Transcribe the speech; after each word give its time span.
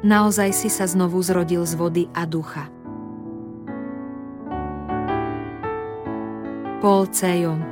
Naozaj 0.00 0.56
si 0.56 0.72
sa 0.72 0.88
znovu 0.88 1.20
zrodil 1.20 1.60
z 1.68 1.76
vody 1.76 2.04
a 2.16 2.24
ducha. 2.24 2.72
Paul 6.80 7.04
C. 7.12 7.44
Young 7.44 7.68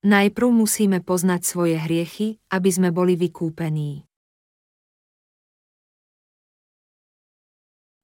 Najprv 0.00 0.48
musíme 0.50 0.98
poznať 1.02 1.46
svoje 1.46 1.76
hriechy, 1.78 2.42
aby 2.50 2.70
sme 2.70 2.90
boli 2.90 3.14
vykúpení. 3.14 4.09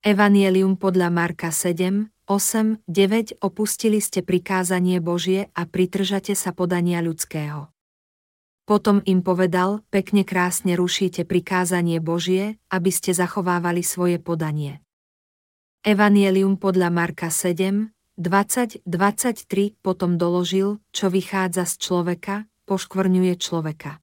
Evangelium 0.06 0.78
podľa 0.78 1.10
Marka 1.10 1.50
7, 1.50 2.06
8, 2.30 2.78
9 2.86 3.42
Opustili 3.42 3.98
ste 3.98 4.22
prikázanie 4.22 5.02
Božie 5.02 5.50
a 5.50 5.66
pritržate 5.66 6.38
sa 6.38 6.54
podania 6.54 7.02
ľudského. 7.02 7.74
Potom 8.70 9.02
im 9.02 9.26
povedal, 9.26 9.82
pekne 9.90 10.22
krásne 10.22 10.78
rušíte 10.78 11.26
prikázanie 11.26 11.98
Božie, 11.98 12.62
aby 12.70 12.94
ste 12.94 13.18
zachovávali 13.18 13.82
svoje 13.82 14.22
podanie. 14.22 14.78
Evangelium 15.82 16.54
podľa 16.54 16.94
Marka 16.94 17.26
7, 17.26 17.90
20, 18.14 18.86
23 18.86 19.74
potom 19.82 20.22
doložil, 20.22 20.78
čo 20.94 21.10
vychádza 21.10 21.66
z 21.66 21.82
človeka, 21.82 22.46
poškvrňuje 22.70 23.34
človeka. 23.42 23.98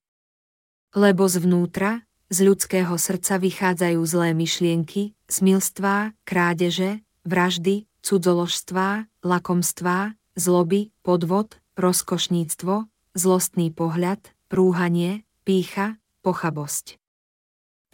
Lebo 1.00 1.32
zvnútra, 1.32 2.04
z 2.32 2.38
ľudského 2.48 2.96
srdca 2.96 3.40
vychádzajú 3.42 4.00
zlé 4.06 4.32
myšlienky, 4.38 5.16
smilstvá, 5.28 6.16
krádeže, 6.24 7.04
vraždy, 7.28 7.88
cudzoložstvá, 8.04 9.08
lakomstvá, 9.24 10.16
zloby, 10.36 10.92
podvod, 11.02 11.58
rozkošníctvo, 11.80 12.88
zlostný 13.16 13.72
pohľad, 13.72 14.20
rúhanie, 14.52 15.26
pícha, 15.48 15.98
pochabosť. 16.22 17.00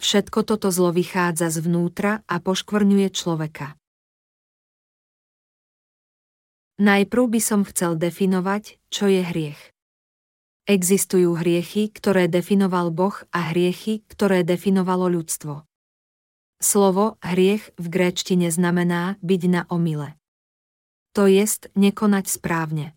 Všetko 0.00 0.48
toto 0.48 0.72
zlo 0.72 0.96
vychádza 0.96 1.52
zvnútra 1.52 2.24
a 2.24 2.40
poškvrňuje 2.40 3.08
človeka. 3.12 3.76
Najprv 6.80 7.24
by 7.36 7.40
som 7.44 7.60
chcel 7.68 8.00
definovať, 8.00 8.80
čo 8.88 9.04
je 9.12 9.20
hriech. 9.20 9.60
Existujú 10.68 11.36
hriechy, 11.40 11.88
ktoré 11.88 12.28
definoval 12.28 12.92
Boh 12.92 13.16
a 13.32 13.52
hriechy, 13.52 14.04
ktoré 14.08 14.44
definovalo 14.44 15.08
ľudstvo. 15.08 15.64
Slovo 16.60 17.16
hriech 17.24 17.72
v 17.80 17.86
gréčtine 17.88 18.52
znamená 18.52 19.16
byť 19.24 19.42
na 19.48 19.64
omyle. 19.72 20.20
To 21.16 21.24
jest 21.24 21.72
nekonať 21.72 22.28
správne. 22.28 22.92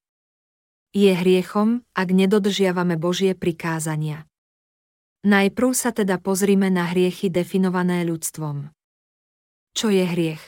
Je 0.93 1.15
hriechom, 1.15 1.81
ak 1.95 2.07
nedodržiavame 2.11 2.99
Božie 2.99 3.33
prikázania. 3.33 4.27
Najprv 5.23 5.71
sa 5.71 5.95
teda 5.95 6.19
pozrime 6.19 6.67
na 6.67 6.91
hriechy 6.91 7.31
definované 7.31 8.03
ľudstvom. 8.03 8.75
Čo 9.73 9.87
je 9.89 10.03
hriech? 10.03 10.43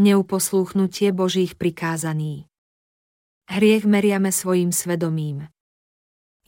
Neuposlúchnutie 0.00 1.12
Božích 1.12 1.54
prikázaní. 1.54 2.48
Hriech 3.52 3.84
meriame 3.84 4.32
svojim 4.32 4.72
svedomím. 4.72 5.52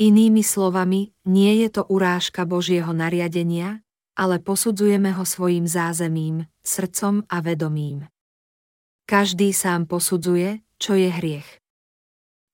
Inými 0.01 0.41
slovami, 0.41 1.13
nie 1.29 1.61
je 1.61 1.69
to 1.77 1.85
urážka 1.85 2.49
Božieho 2.49 2.89
nariadenia, 2.97 3.85
ale 4.17 4.41
posudzujeme 4.41 5.13
ho 5.13 5.29
svojim 5.29 5.69
zázemím, 5.69 6.49
srdcom 6.65 7.29
a 7.29 7.45
vedomím. 7.45 8.09
Každý 9.05 9.53
sám 9.53 9.85
posudzuje, 9.85 10.65
čo 10.81 10.97
je 10.97 11.13
hriech. 11.13 11.61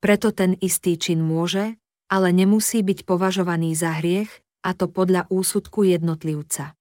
Preto 0.03 0.35
ten 0.35 0.59
istý 0.59 0.99
čin 0.99 1.23
môže, 1.23 1.79
ale 2.11 2.35
nemusí 2.35 2.83
byť 2.83 3.07
považovaný 3.07 3.79
za 3.79 3.95
hriech, 4.03 4.43
a 4.67 4.75
to 4.75 4.91
podľa 4.91 5.31
úsudku 5.31 5.87
jednotlivca. 5.87 6.75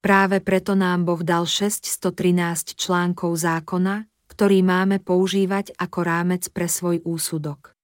Práve 0.00 0.40
preto 0.40 0.72
nám 0.72 1.04
Boh 1.04 1.20
dal 1.20 1.44
613 1.44 2.80
článkov 2.80 3.36
zákona, 3.36 4.08
ktorý 4.32 4.64
máme 4.64 5.04
používať 5.04 5.76
ako 5.76 5.98
rámec 6.00 6.48
pre 6.48 6.64
svoj 6.64 7.04
úsudok. 7.04 7.75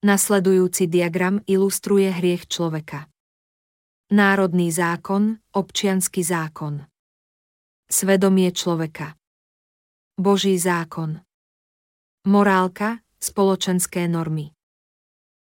Nasledujúci 0.00 0.88
diagram 0.88 1.44
ilustruje 1.44 2.08
hriech 2.08 2.48
človeka. 2.48 3.04
Národný 4.08 4.72
zákon, 4.72 5.36
občianský 5.52 6.24
zákon. 6.24 6.88
Svedomie 7.84 8.48
človeka. 8.48 9.12
Boží 10.16 10.56
zákon. 10.56 11.20
Morálka, 12.24 13.04
spoločenské 13.20 14.08
normy. 14.08 14.56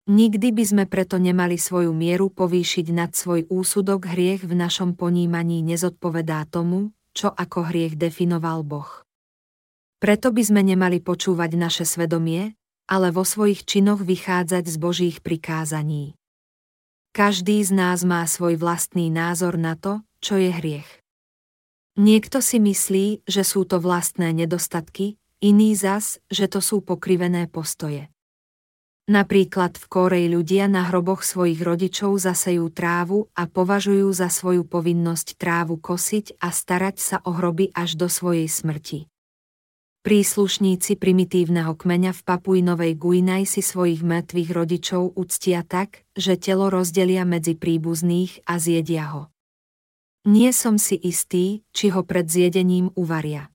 Nikdy 0.05 0.53
by 0.53 0.63
sme 0.69 0.83
preto 0.85 1.17
nemali 1.17 1.57
svoju 1.57 1.89
mieru 1.89 2.29
povýšiť 2.29 2.93
nad 2.93 3.09
svoj 3.17 3.49
úsudok 3.49 4.05
hriech 4.05 4.45
v 4.45 4.53
našom 4.53 4.93
ponímaní 4.93 5.65
nezodpovedá 5.65 6.45
tomu, 6.45 6.93
čo 7.17 7.33
ako 7.33 7.73
hriech 7.73 7.97
definoval 7.97 8.61
Boh. 8.61 9.01
Preto 9.97 10.29
by 10.29 10.45
sme 10.45 10.61
nemali 10.61 11.01
počúvať 11.01 11.57
naše 11.57 11.89
svedomie, 11.89 12.53
ale 12.87 13.11
vo 13.13 13.23
svojich 13.23 13.63
činoch 13.63 14.03
vychádzať 14.03 14.63
z 14.67 14.75
Božích 14.77 15.17
prikázaní. 15.23 16.15
Každý 17.13 17.61
z 17.61 17.71
nás 17.71 18.01
má 18.01 18.25
svoj 18.25 18.57
vlastný 18.57 19.13
názor 19.13 19.55
na 19.55 19.77
to, 19.77 20.01
čo 20.17 20.41
je 20.41 20.49
hriech. 20.49 20.89
Niekto 21.93 22.41
si 22.41 22.57
myslí, 22.57 23.21
že 23.29 23.45
sú 23.45 23.69
to 23.69 23.77
vlastné 23.77 24.33
nedostatky, 24.33 25.21
iný 25.37 25.77
zas, 25.77 26.17
že 26.33 26.49
to 26.49 26.57
sú 26.57 26.81
pokrivené 26.81 27.45
postoje. 27.45 28.09
Napríklad 29.05 29.77
v 29.77 29.85
Kórej 29.91 30.25
ľudia 30.31 30.71
na 30.71 30.89
hroboch 30.89 31.27
svojich 31.27 31.61
rodičov 31.61 32.17
zasejú 32.17 32.71
trávu 32.73 33.29
a 33.37 33.45
považujú 33.45 34.09
za 34.15 34.31
svoju 34.31 34.65
povinnosť 34.65 35.35
trávu 35.37 35.77
kosiť 35.77 36.41
a 36.41 36.49
starať 36.49 36.97
sa 36.97 37.17
o 37.27 37.35
hroby 37.35 37.69
až 37.75 37.99
do 37.99 38.07
svojej 38.09 38.47
smrti. 38.49 39.12
Príslušníci 40.03 40.99
primitívneho 40.99 41.79
kmeňa 41.79 42.11
v 42.11 42.21
Papuj 42.27 42.59
Novej 42.59 42.99
Guinaj 42.99 43.47
si 43.47 43.63
svojich 43.63 44.03
mŕtvych 44.03 44.49
rodičov 44.51 45.15
uctia 45.15 45.63
tak, 45.63 46.03
že 46.11 46.35
telo 46.35 46.67
rozdelia 46.67 47.23
medzi 47.23 47.55
príbuzných 47.55 48.43
a 48.43 48.59
zjedia 48.59 49.15
ho. 49.15 49.31
Nie 50.27 50.51
som 50.51 50.75
si 50.75 50.99
istý, 50.99 51.63
či 51.71 51.87
ho 51.95 52.03
pred 52.03 52.27
zjedením 52.27 52.91
uvaria. 52.99 53.47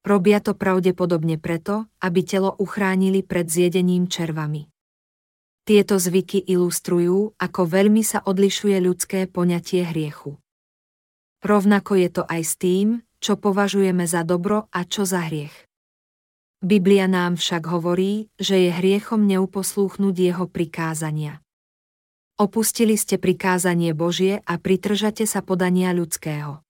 Robia 0.00 0.40
to 0.40 0.56
pravdepodobne 0.56 1.36
preto, 1.36 1.92
aby 2.00 2.24
telo 2.24 2.56
uchránili 2.56 3.20
pred 3.20 3.44
zjedením 3.44 4.08
červami. 4.08 4.64
Tieto 5.68 6.00
zvyky 6.00 6.40
ilustrujú, 6.40 7.36
ako 7.36 7.60
veľmi 7.68 8.00
sa 8.00 8.24
odlišuje 8.24 8.80
ľudské 8.80 9.28
poňatie 9.28 9.84
hriechu. 9.84 10.40
Rovnako 11.44 12.00
je 12.00 12.08
to 12.08 12.22
aj 12.24 12.42
s 12.48 12.56
tým, 12.56 13.04
čo 13.20 13.36
považujeme 13.36 14.08
za 14.08 14.24
dobro 14.24 14.66
a 14.72 14.82
čo 14.88 15.04
za 15.04 15.28
hriech. 15.28 15.54
Biblia 16.60 17.08
nám 17.08 17.40
však 17.40 17.68
hovorí, 17.72 18.28
že 18.36 18.68
je 18.68 18.70
hriechom 18.72 19.24
neuposlúchnuť 19.24 20.14
jeho 20.16 20.44
prikázania. 20.44 21.40
Opustili 22.40 22.96
ste 22.96 23.20
prikázanie 23.20 23.92
Božie 23.92 24.40
a 24.44 24.56
pritržate 24.56 25.28
sa 25.28 25.44
podania 25.44 25.92
ľudského. 25.92 26.64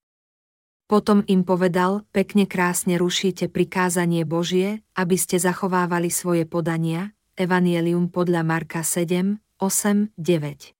Potom 0.91 1.23
im 1.31 1.47
povedal, 1.47 2.03
pekne 2.11 2.51
krásne 2.51 2.99
rušíte 2.99 3.47
prikázanie 3.47 4.27
Božie, 4.27 4.83
aby 4.99 5.15
ste 5.15 5.39
zachovávali 5.39 6.11
svoje 6.11 6.47
podania, 6.51 7.15
Evangelium 7.39 8.11
podľa 8.11 8.43
Marka 8.43 8.83
7, 8.83 9.39
8, 9.63 10.19
9. 10.19 10.75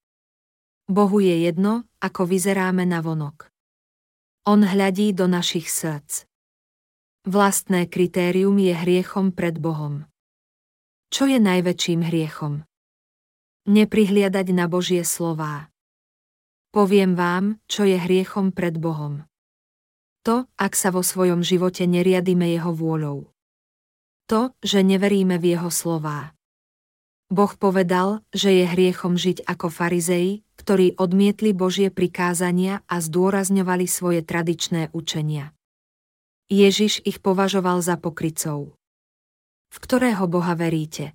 Bohu 0.91 1.19
je 1.23 1.47
jedno, 1.47 1.87
ako 2.03 2.27
vyzeráme 2.27 2.83
na 2.83 2.99
vonok. 2.99 3.51
On 4.51 4.67
hľadí 4.67 5.15
do 5.15 5.31
našich 5.31 5.71
srdc. 5.71 6.27
Vlastné 7.23 7.87
kritérium 7.87 8.59
je 8.59 8.75
hriechom 8.75 9.31
pred 9.31 9.55
Bohom. 9.55 10.11
Čo 11.15 11.31
je 11.31 11.39
najväčším 11.39 12.03
hriechom? 12.03 12.67
Neprihliadať 13.71 14.51
na 14.51 14.67
Božie 14.67 15.07
slová. 15.07 15.71
Poviem 16.75 17.15
vám, 17.15 17.63
čo 17.71 17.87
je 17.87 17.95
hriechom 17.95 18.51
pred 18.51 18.75
Bohom. 18.75 19.23
To, 20.27 20.51
ak 20.59 20.75
sa 20.75 20.91
vo 20.91 21.07
svojom 21.07 21.47
živote 21.47 21.87
neriadime 21.87 22.51
Jeho 22.51 22.75
vôľou. 22.75 23.31
To, 24.27 24.51
že 24.67 24.83
neveríme 24.83 25.39
v 25.39 25.55
Jeho 25.55 25.71
slová. 25.71 26.35
Boh 27.31 27.55
povedal, 27.55 28.27
že 28.35 28.51
je 28.51 28.65
hriechom 28.67 29.15
žiť 29.15 29.47
ako 29.47 29.71
farizei, 29.71 30.43
ktorí 30.59 30.99
odmietli 30.99 31.55
Božie 31.55 31.95
prikázania 31.95 32.83
a 32.91 32.99
zdôrazňovali 32.99 33.87
svoje 33.87 34.27
tradičné 34.27 34.91
učenia. 34.91 35.55
Ježiš 36.51 37.07
ich 37.07 37.23
považoval 37.23 37.87
za 37.87 37.95
pokrycov. 37.95 38.75
V 39.71 39.77
ktorého 39.79 40.27
Boha 40.27 40.59
veríte? 40.59 41.15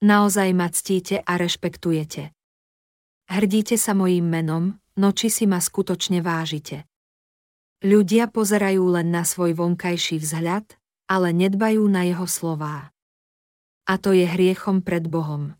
Naozaj 0.00 0.48
ma 0.56 0.72
ctíte 0.72 1.20
a 1.20 1.36
rešpektujete. 1.36 2.32
Hrdíte 3.28 3.76
sa 3.76 3.92
mojím 3.92 4.24
menom, 4.24 4.80
no 4.96 5.12
či 5.12 5.28
si 5.28 5.44
ma 5.44 5.60
skutočne 5.60 6.24
vážite. 6.24 6.88
Ľudia 7.84 8.32
pozerajú 8.32 8.96
len 8.96 9.12
na 9.12 9.28
svoj 9.28 9.52
vonkajší 9.52 10.16
vzhľad, 10.16 10.64
ale 11.12 11.36
nedbajú 11.36 11.84
na 11.84 12.08
jeho 12.08 12.24
slová. 12.24 12.96
A 13.90 13.98
to 13.98 14.14
je 14.14 14.22
hriechom 14.22 14.86
pred 14.86 15.02
Bohom. 15.10 15.58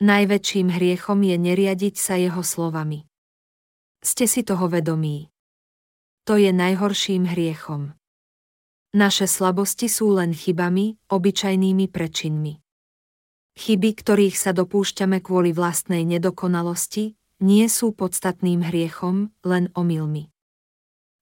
Najväčším 0.00 0.72
hriechom 0.72 1.20
je 1.20 1.36
neriadiť 1.36 2.00
sa 2.00 2.16
jeho 2.16 2.40
slovami. 2.40 3.04
Ste 4.00 4.24
si 4.24 4.40
toho 4.40 4.72
vedomí. 4.72 5.28
To 6.24 6.40
je 6.40 6.48
najhorším 6.48 7.28
hriechom. 7.28 7.92
Naše 8.96 9.28
slabosti 9.28 9.92
sú 9.92 10.16
len 10.16 10.32
chybami, 10.32 10.96
obyčajnými 11.12 11.92
prečinmi. 11.92 12.56
Chyby, 13.56 13.90
ktorých 14.00 14.36
sa 14.40 14.56
dopúšťame 14.56 15.20
kvôli 15.20 15.52
vlastnej 15.52 16.08
nedokonalosti, 16.08 17.20
nie 17.44 17.66
sú 17.68 17.92
podstatným 17.92 18.64
hriechom, 18.64 19.28
len 19.44 19.68
omylmi. 19.76 20.32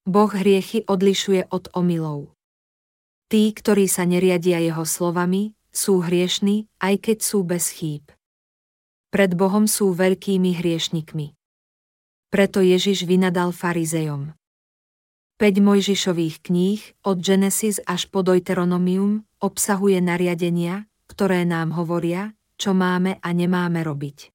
Boh 0.07 0.31
hriechy 0.31 0.87
odlišuje 0.87 1.51
od 1.51 1.75
omylov. 1.75 2.31
Tí, 3.27 3.51
ktorí 3.51 3.91
sa 3.91 4.07
neriadia 4.07 4.63
jeho 4.63 4.87
slovami, 4.87 5.54
sú 5.75 5.99
hriešní, 5.99 6.71
aj 6.79 6.95
keď 7.11 7.17
sú 7.19 7.43
bez 7.43 7.67
chýb. 7.75 8.07
Pred 9.11 9.35
Bohom 9.35 9.67
sú 9.67 9.91
veľkými 9.91 10.55
hriešnikmi. 10.55 11.35
Preto 12.31 12.63
Ježiš 12.63 13.03
vynadal 13.03 13.51
farizejom. 13.51 14.35
5 15.35 15.59
Mojžišových 15.59 16.47
kníh, 16.47 16.79
od 17.03 17.19
Genesis 17.19 17.83
až 17.83 18.07
po 18.07 18.23
Deuteronomium, 18.23 19.27
obsahuje 19.43 19.99
nariadenia, 19.99 20.87
ktoré 21.11 21.43
nám 21.43 21.75
hovoria, 21.75 22.31
čo 22.55 22.71
máme 22.71 23.19
a 23.19 23.29
nemáme 23.35 23.83
robiť. 23.83 24.31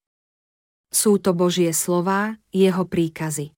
Sú 0.93 1.17
to 1.17 1.33
Božie 1.33 1.73
slová, 1.73 2.37
jeho 2.53 2.85
príkazy. 2.85 3.57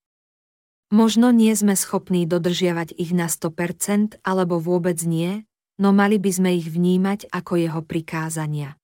Možno 0.93 1.33
nie 1.33 1.51
sme 1.57 1.75
schopní 1.75 2.29
dodržiavať 2.29 2.95
ich 2.95 3.11
na 3.17 3.27
100% 3.27 4.21
alebo 4.23 4.61
vôbec 4.61 5.01
nie, 5.03 5.49
no 5.79 5.95
mali 5.95 6.21
by 6.21 6.31
sme 6.33 6.51
ich 6.57 6.69
vnímať 6.69 7.31
ako 7.33 7.53
jeho 7.57 7.81
prikázania. 7.85 8.77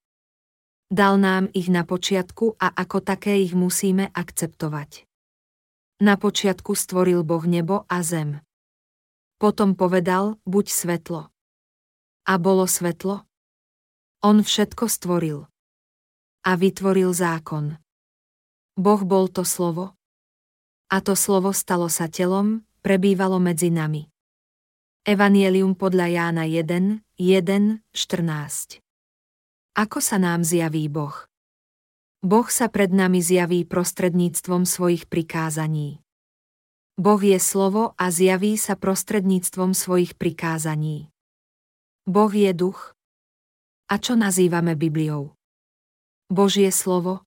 Dal 0.89 1.21
nám 1.21 1.53
ich 1.53 1.69
na 1.69 1.85
počiatku 1.85 2.57
a 2.57 2.73
ako 2.73 3.05
také 3.05 3.45
ich 3.45 3.53
musíme 3.53 4.09
akceptovať. 4.09 5.05
Na 6.01 6.17
počiatku 6.17 6.73
stvoril 6.73 7.27
Boh 7.27 7.45
nebo 7.45 7.85
a 7.91 8.01
zem. 8.01 8.41
Potom 9.37 9.77
povedal, 9.77 10.41
buď 10.49 10.67
svetlo. 10.73 11.29
A 12.25 12.33
bolo 12.41 12.65
svetlo? 12.65 13.29
On 14.25 14.41
všetko 14.41 14.89
stvoril. 14.89 15.45
A 16.47 16.51
vytvoril 16.57 17.13
zákon. 17.13 17.77
Boh 18.79 19.03
bol 19.05 19.29
to 19.29 19.43
slovo, 19.45 19.99
a 20.89 21.05
to 21.05 21.13
slovo 21.13 21.53
stalo 21.53 21.93
sa 21.93 22.09
telom, 22.09 22.65
prebývalo 22.81 23.37
medzi 23.37 23.69
nami. 23.69 24.09
Evangelium 25.09 25.73
podľa 25.73 26.13
Jána 26.13 26.45
1, 26.45 27.01
1, 27.17 27.81
14 27.97 28.85
Ako 29.73 30.05
sa 30.05 30.21
nám 30.21 30.45
zjaví 30.45 30.85
Boh? 30.93 31.25
Boh 32.21 32.45
sa 32.53 32.69
pred 32.69 32.93
nami 32.93 33.25
zjaví 33.25 33.65
prostredníctvom 33.65 34.69
svojich 34.69 35.09
prikázaní. 35.09 36.05
Boh 37.01 37.25
je 37.25 37.41
slovo 37.41 37.97
a 37.97 38.13
zjaví 38.13 38.61
sa 38.61 38.77
prostredníctvom 38.77 39.73
svojich 39.73 40.13
prikázaní. 40.13 41.09
Boh 42.05 42.29
je 42.29 42.53
duch. 42.53 42.93
A 43.89 43.97
čo 43.97 44.13
nazývame 44.13 44.77
Bibliou? 44.77 45.33
Božie 46.29 46.69
slovo? 46.69 47.25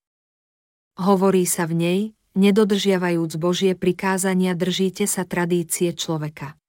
Hovorí 1.02 1.50
sa 1.50 1.66
v 1.66 1.74
nej, 1.74 2.00
nedodržiavajúc 2.38 3.42
Božie 3.42 3.74
prikázania 3.74 4.54
držíte 4.54 5.10
sa 5.10 5.26
tradície 5.26 5.98
človeka. 5.98 6.61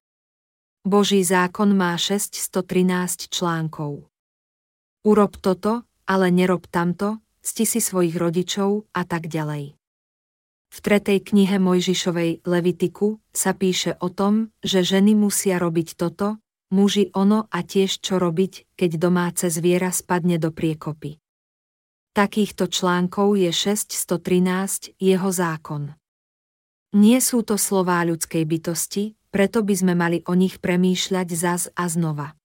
Boží 0.83 1.23
zákon 1.23 1.71
má 1.71 1.95
613 1.95 3.31
článkov. 3.31 4.11
Urob 5.07 5.39
toto, 5.39 5.87
ale 6.03 6.27
nerob 6.27 6.67
tamto, 6.67 7.23
sti 7.39 7.63
si 7.63 7.79
svojich 7.79 8.19
rodičov 8.19 8.91
a 8.91 9.07
tak 9.07 9.31
ďalej. 9.31 9.79
V 10.73 10.77
tretej 10.83 11.23
knihe 11.23 11.55
Mojžišovej 11.55 12.43
Levitiku 12.43 13.23
sa 13.31 13.55
píše 13.55 13.95
o 14.03 14.11
tom, 14.11 14.51
že 14.59 14.83
ženy 14.83 15.15
musia 15.15 15.55
robiť 15.55 15.95
toto, 15.95 16.43
muži 16.75 17.15
ono 17.15 17.47
a 17.47 17.63
tiež 17.63 18.03
čo 18.03 18.19
robiť, 18.19 18.75
keď 18.75 18.91
domáce 18.99 19.47
zviera 19.47 19.87
spadne 19.87 20.35
do 20.35 20.51
priekopy. 20.51 21.15
Takýchto 22.11 22.67
článkov 22.67 23.39
je 23.39 23.55
613 23.55 24.99
jeho 24.99 25.29
zákon. 25.31 25.95
Nie 26.91 27.23
sú 27.23 27.39
to 27.47 27.55
slová 27.55 28.03
ľudskej 28.03 28.43
bytosti, 28.43 29.15
preto 29.33 29.65
by 29.65 29.73
sme 29.73 29.93
mali 29.97 30.21
o 30.29 30.37
nich 30.37 30.61
premýšľať 30.61 31.27
zas 31.33 31.73
a 31.73 31.89
znova. 31.89 32.37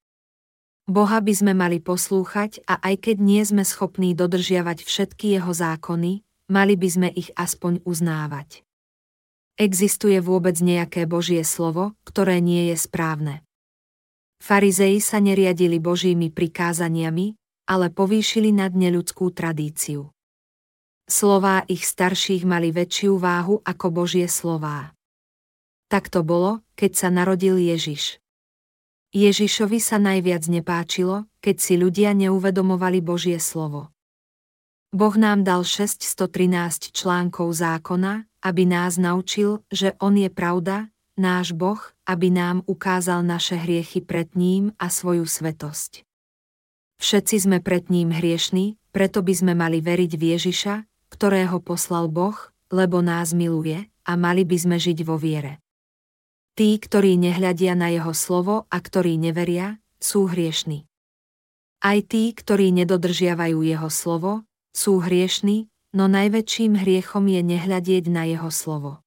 Boha 0.89 1.21
by 1.21 1.33
sme 1.37 1.53
mali 1.53 1.85
poslúchať 1.85 2.65
a 2.65 2.81
aj 2.81 3.05
keď 3.05 3.17
nie 3.21 3.45
sme 3.45 3.61
schopní 3.61 4.17
dodržiavať 4.17 4.89
všetky 4.89 5.37
jeho 5.37 5.53
zákony, 5.53 6.25
mali 6.49 6.75
by 6.81 6.89
sme 6.89 7.09
ich 7.13 7.29
aspoň 7.37 7.85
uznávať. 7.85 8.65
Existuje 9.61 10.17
vôbec 10.25 10.57
nejaké 10.65 11.05
Božie 11.05 11.45
slovo, 11.45 11.93
ktoré 12.09 12.41
nie 12.41 12.73
je 12.73 12.77
správne. 12.81 13.45
Farizei 14.41 14.97
sa 15.05 15.21
neriadili 15.21 15.77
Božími 15.77 16.33
prikázaniami, 16.33 17.37
ale 17.69 17.93
povýšili 17.93 18.49
nad 18.49 18.73
neľudskú 18.73 19.29
tradíciu. 19.29 20.09
Slová 21.05 21.69
ich 21.69 21.85
starších 21.85 22.49
mali 22.49 22.73
väčšiu 22.73 23.21
váhu 23.21 23.61
ako 23.61 23.87
Božie 23.93 24.25
slová. 24.25 24.97
Tak 25.89 26.13
to 26.13 26.21
bolo, 26.21 26.61
keď 26.77 26.93
sa 26.93 27.09
narodil 27.09 27.57
Ježiš. 27.57 28.21
Ježišovi 29.17 29.81
sa 29.81 29.97
najviac 29.97 30.45
nepáčilo, 30.53 31.25
keď 31.41 31.57
si 31.57 31.81
ľudia 31.81 32.13
neuvedomovali 32.13 33.01
Božie 33.01 33.41
slovo. 33.41 33.89
Boh 34.93 35.17
nám 35.17 35.49
dal 35.49 35.65
613 35.65 36.93
článkov 36.93 37.57
zákona, 37.57 38.29
aby 38.45 38.69
nás 38.69 39.01
naučil, 39.01 39.65
že 39.73 39.97
On 39.97 40.13
je 40.13 40.29
pravda, 40.29 40.93
náš 41.17 41.57
Boh, 41.57 41.81
aby 42.05 42.29
nám 42.29 42.65
ukázal 42.69 43.25
naše 43.25 43.57
hriechy 43.57 44.05
pred 44.05 44.33
ním 44.37 44.77
a 44.77 44.93
svoju 44.93 45.25
svetosť. 45.25 46.05
Všetci 47.01 47.37
sme 47.49 47.59
pred 47.65 47.89
ním 47.89 48.13
hriešní, 48.13 48.77
preto 48.93 49.25
by 49.25 49.35
sme 49.37 49.53
mali 49.57 49.81
veriť 49.81 50.13
v 50.21 50.23
Ježiša, 50.37 50.75
ktorého 51.13 51.65
poslal 51.65 52.13
Boh, 52.13 52.37
lebo 52.69 53.01
nás 53.01 53.33
miluje, 53.33 53.89
a 54.09 54.17
mali 54.17 54.45
by 54.45 54.57
sme 54.57 54.77
žiť 54.77 55.05
vo 55.05 55.21
viere. 55.21 55.61
Tí, 56.59 56.75
ktorí 56.75 57.15
nehľadia 57.15 57.79
na 57.79 57.87
jeho 57.95 58.11
slovo 58.11 58.67
a 58.67 58.83
ktorí 58.83 59.15
neveria, 59.15 59.79
sú 60.03 60.27
hriešní. 60.27 60.91
Aj 61.79 62.03
tí, 62.03 62.35
ktorí 62.35 62.75
nedodržiavajú 62.83 63.63
jeho 63.63 63.87
slovo, 63.87 64.43
sú 64.75 64.99
hriešní, 64.99 65.71
no 65.95 66.11
najväčším 66.11 66.83
hriechom 66.83 67.31
je 67.31 67.47
nehľadieť 67.47 68.11
na 68.11 68.27
jeho 68.27 68.51
slovo. 68.51 69.07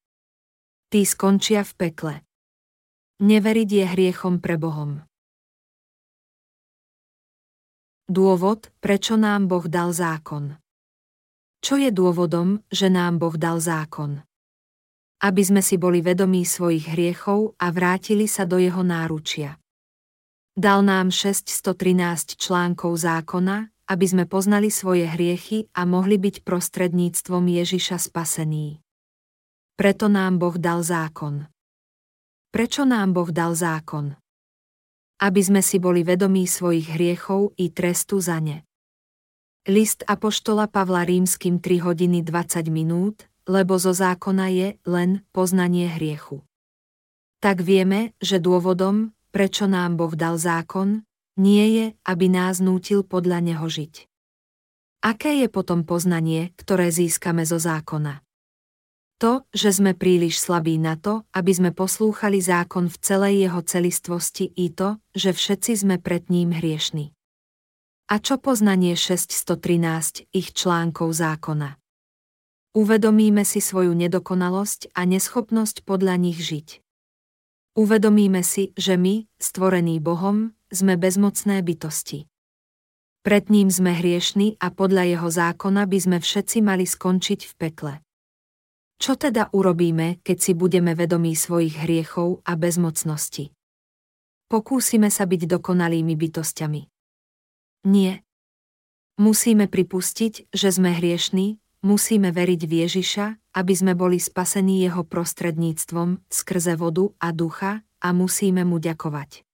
Tí 0.96 1.04
skončia 1.04 1.68
v 1.68 1.74
pekle. 1.76 2.16
Neveriť 3.20 3.70
je 3.70 3.86
hriechom 4.00 4.40
pre 4.40 4.56
Bohom. 4.56 5.04
Dôvod, 8.08 8.72
prečo 8.80 9.20
nám 9.20 9.52
Boh 9.52 9.68
dal 9.68 9.92
zákon. 9.92 10.56
Čo 11.60 11.76
je 11.76 11.92
dôvodom, 11.92 12.64
že 12.72 12.88
nám 12.88 13.20
Boh 13.20 13.36
dal 13.36 13.60
zákon? 13.60 14.24
Aby 15.22 15.42
sme 15.46 15.62
si 15.62 15.78
boli 15.78 16.02
vedomí 16.02 16.42
svojich 16.42 16.98
hriechov 16.98 17.54
a 17.62 17.70
vrátili 17.70 18.26
sa 18.26 18.50
do 18.50 18.58
jeho 18.58 18.82
náručia. 18.82 19.62
Dal 20.58 20.82
nám 20.82 21.14
613 21.14 22.42
článkov 22.42 22.98
zákona, 22.98 23.70
aby 23.86 24.06
sme 24.10 24.26
poznali 24.26 24.74
svoje 24.74 25.06
hriechy 25.06 25.70
a 25.78 25.86
mohli 25.86 26.18
byť 26.18 26.42
prostredníctvom 26.42 27.46
Ježiša 27.46 28.02
spasení. 28.02 28.82
Preto 29.78 30.10
nám 30.10 30.42
Boh 30.42 30.58
dal 30.58 30.82
zákon. 30.82 31.46
Prečo 32.50 32.84
nám 32.84 33.14
Boh 33.14 33.30
dal 33.30 33.54
zákon? 33.54 34.18
aby 35.22 35.42
sme 35.46 35.62
si 35.62 35.78
boli 35.78 36.02
vedomí 36.02 36.50
svojich 36.50 36.98
hriechov 36.98 37.54
i 37.62 37.70
trestu 37.70 38.18
za 38.18 38.42
ne. 38.42 38.66
List 39.70 40.02
Apoštola 40.10 40.66
Pavla 40.66 41.06
rímským 41.06 41.62
3 41.62 41.86
hodiny 41.86 42.26
20 42.26 42.74
minút, 42.74 43.30
lebo 43.52 43.76
zo 43.76 43.92
zákona 43.92 44.48
je 44.48 44.68
len 44.88 45.28
poznanie 45.36 45.92
hriechu. 45.92 46.48
Tak 47.44 47.60
vieme, 47.60 48.16
že 48.24 48.40
dôvodom, 48.40 49.12
prečo 49.36 49.68
nám 49.68 50.00
Boh 50.00 50.16
dal 50.16 50.40
zákon, 50.40 51.04
nie 51.36 51.66
je, 51.76 51.86
aby 52.08 52.32
nás 52.32 52.64
nútil 52.64 53.04
podľa 53.04 53.44
neho 53.44 53.68
žiť. 53.68 54.08
Aké 55.04 55.44
je 55.44 55.52
potom 55.52 55.84
poznanie, 55.84 56.56
ktoré 56.56 56.94
získame 56.94 57.44
zo 57.44 57.60
zákona? 57.60 58.24
To, 59.18 59.46
že 59.50 59.74
sme 59.74 59.98
príliš 59.98 60.38
slabí 60.38 60.78
na 60.78 60.98
to, 60.98 61.26
aby 61.34 61.52
sme 61.54 61.72
poslúchali 61.74 62.42
zákon 62.42 62.90
v 62.90 62.98
celej 63.02 63.50
jeho 63.50 63.62
celistvosti 63.66 64.46
i 64.54 64.70
to, 64.70 65.02
že 65.18 65.34
všetci 65.34 65.82
sme 65.82 65.96
pred 65.98 66.30
ním 66.30 66.54
hriešni. 66.54 67.14
A 68.10 68.22
čo 68.22 68.38
poznanie 68.38 68.94
613 68.94 70.30
ich 70.30 70.54
článkov 70.54 71.14
zákona? 71.14 71.81
Uvedomíme 72.72 73.44
si 73.44 73.60
svoju 73.60 73.92
nedokonalosť 73.92 74.96
a 74.96 75.04
neschopnosť 75.04 75.84
podľa 75.84 76.16
nich 76.16 76.40
žiť. 76.40 76.80
Uvedomíme 77.76 78.48
si, 78.48 78.72
že 78.80 78.96
my, 78.96 79.28
stvorení 79.36 80.00
Bohom, 80.00 80.56
sme 80.72 80.96
bezmocné 80.96 81.60
bytosti. 81.68 82.32
Pred 83.28 83.52
ním 83.52 83.68
sme 83.68 83.92
hriešni 83.92 84.56
a 84.56 84.72
podľa 84.72 85.04
jeho 85.04 85.30
zákona 85.30 85.84
by 85.84 85.98
sme 86.00 86.18
všetci 86.24 86.58
mali 86.64 86.88
skončiť 86.88 87.40
v 87.44 87.54
pekle. 87.60 87.94
Čo 89.04 89.20
teda 89.20 89.52
urobíme, 89.52 90.24
keď 90.24 90.38
si 90.40 90.52
budeme 90.56 90.96
vedomí 90.96 91.36
svojich 91.36 91.76
hriechov 91.76 92.40
a 92.48 92.56
bezmocnosti? 92.56 93.52
Pokúsime 94.48 95.12
sa 95.12 95.28
byť 95.28 95.42
dokonalými 95.44 96.16
bytostiami. 96.16 96.82
Nie. 97.92 98.24
Musíme 99.20 99.68
pripustiť, 99.68 100.54
že 100.56 100.70
sme 100.72 100.96
hriešní, 100.96 101.60
musíme 101.82 102.30
veriť 102.34 102.62
v 102.66 102.74
Ježiša, 102.86 103.26
aby 103.58 103.74
sme 103.76 103.94
boli 103.94 104.18
spasení 104.18 104.86
jeho 104.86 105.04
prostredníctvom, 105.06 106.26
skrze 106.30 106.78
vodu 106.78 107.12
a 107.20 107.34
ducha, 107.36 107.84
a 108.02 108.08
musíme 108.18 108.66
mu 108.66 108.82
ďakovať. 108.82 109.46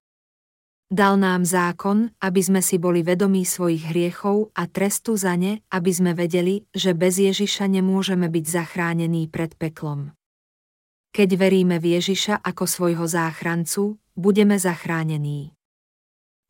Dal 0.87 1.19
nám 1.19 1.43
zákon, 1.43 2.15
aby 2.23 2.39
sme 2.39 2.63
si 2.63 2.79
boli 2.79 3.03
vedomí 3.03 3.43
svojich 3.43 3.91
hriechov 3.91 4.55
a 4.55 4.71
trestu 4.71 5.19
za 5.19 5.35
ne, 5.35 5.59
aby 5.67 5.91
sme 5.91 6.15
vedeli, 6.15 6.63
že 6.71 6.95
bez 6.95 7.19
Ježiša 7.19 7.67
nemôžeme 7.67 8.31
byť 8.31 8.45
zachránení 8.47 9.27
pred 9.27 9.51
peklom. 9.59 10.15
Keď 11.11 11.29
veríme 11.35 11.75
v 11.83 11.99
Ježiša 11.99 12.39
ako 12.39 12.63
svojho 12.63 13.03
záchrancu, 13.03 13.99
budeme 14.15 14.55
zachránení. 14.55 15.51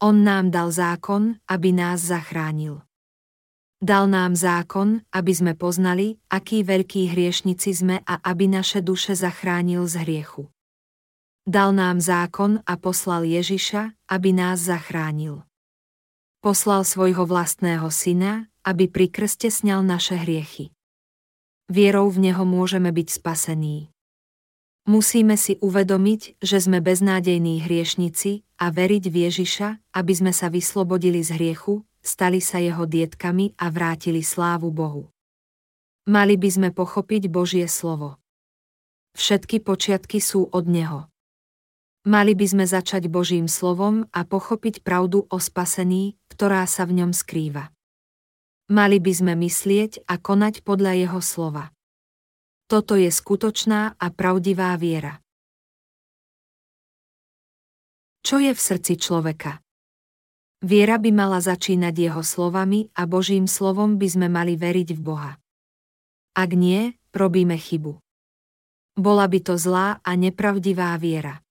On 0.05 0.21
nám 0.21 0.53
dal 0.53 0.69
zákon, 0.69 1.41
aby 1.49 1.73
nás 1.73 2.05
zachránil. 2.05 2.85
Dal 3.77 4.09
nám 4.09 4.33
zákon, 4.33 5.05
aby 5.13 5.33
sme 5.37 5.53
poznali, 5.53 6.17
akí 6.33 6.65
veľkí 6.65 7.13
hriešnici 7.13 7.77
sme 7.77 8.01
a 8.09 8.17
aby 8.25 8.49
naše 8.49 8.81
duše 8.81 9.13
zachránil 9.13 9.85
z 9.85 10.01
hriechu. 10.01 10.49
Dal 11.47 11.77
nám 11.77 12.01
zákon 12.03 12.59
a 12.65 12.73
poslal 12.75 13.23
Ježiša, 13.23 13.95
aby 14.09 14.33
nás 14.33 14.65
zachránil. 14.65 15.45
Poslal 16.43 16.83
svojho 16.83 17.23
vlastného 17.29 17.87
syna, 17.93 18.51
aby 18.67 18.91
pri 18.91 19.07
krste 19.13 19.53
sňal 19.53 19.85
naše 19.85 20.19
hriechy. 20.19 20.75
Vierou 21.71 22.11
v 22.11 22.27
Neho 22.27 22.43
môžeme 22.43 22.91
byť 22.91 23.07
spasení. 23.23 23.95
Musíme 24.87 25.39
si 25.39 25.55
uvedomiť, 25.63 26.39
že 26.43 26.59
sme 26.59 26.83
beznádejní 26.83 27.63
hriešnici 27.63 28.43
a 28.59 28.67
veriť 28.67 29.03
v 29.07 29.15
Ježiša, 29.31 29.69
aby 29.95 30.13
sme 30.15 30.31
sa 30.35 30.51
vyslobodili 30.51 31.23
z 31.23 31.39
hriechu, 31.39 31.86
stali 32.01 32.41
sa 32.41 32.57
jeho 32.61 32.85
dietkami 32.87 33.53
a 33.59 33.69
vrátili 33.69 34.25
slávu 34.25 34.73
Bohu. 34.73 35.11
Mali 36.07 36.39
by 36.39 36.49
sme 36.49 36.69
pochopiť 36.71 37.27
Božie 37.27 37.67
slovo. 37.67 38.15
Všetky 39.17 39.59
počiatky 39.59 40.23
sú 40.23 40.47
od 40.53 40.65
Neho. 40.69 41.11
Mali 42.07 42.31
by 42.31 42.45
sme 42.47 42.63
začať 42.63 43.11
Božím 43.11 43.51
slovom 43.51 44.07
a 44.15 44.23
pochopiť 44.23 44.79
pravdu 44.79 45.27
o 45.27 45.37
spasení, 45.43 46.15
ktorá 46.31 46.63
sa 46.63 46.87
v 46.87 47.03
ňom 47.03 47.11
skrýva. 47.11 47.75
Mali 48.71 49.03
by 49.03 49.11
sme 49.11 49.33
myslieť 49.35 50.07
a 50.07 50.15
konať 50.15 50.63
podľa 50.63 50.95
Jeho 50.95 51.19
slova. 51.19 51.75
Toto 52.71 52.95
je 52.95 53.11
skutočná 53.11 53.99
a 53.99 54.07
pravdivá 54.11 54.75
viera. 54.79 55.19
Čo 58.23 58.43
je 58.43 58.51
v 58.51 58.59
srdci 58.59 58.99
človeka? 58.99 59.63
Viera 60.57 60.97
by 60.97 61.13
mala 61.13 61.37
začínať 61.37 61.93
jeho 61.93 62.23
slovami 62.25 62.89
a 62.97 63.05
Božím 63.05 63.45
slovom 63.45 64.01
by 64.01 64.07
sme 64.09 64.25
mali 64.25 64.57
veriť 64.57 64.89
v 64.97 65.01
Boha. 65.01 65.37
Ak 66.33 66.57
nie, 66.57 66.97
robíme 67.13 67.53
chybu. 67.53 68.01
Bola 68.97 69.29
by 69.29 69.39
to 69.45 69.53
zlá 69.53 70.01
a 70.01 70.11
nepravdivá 70.17 70.97
viera. 70.97 71.45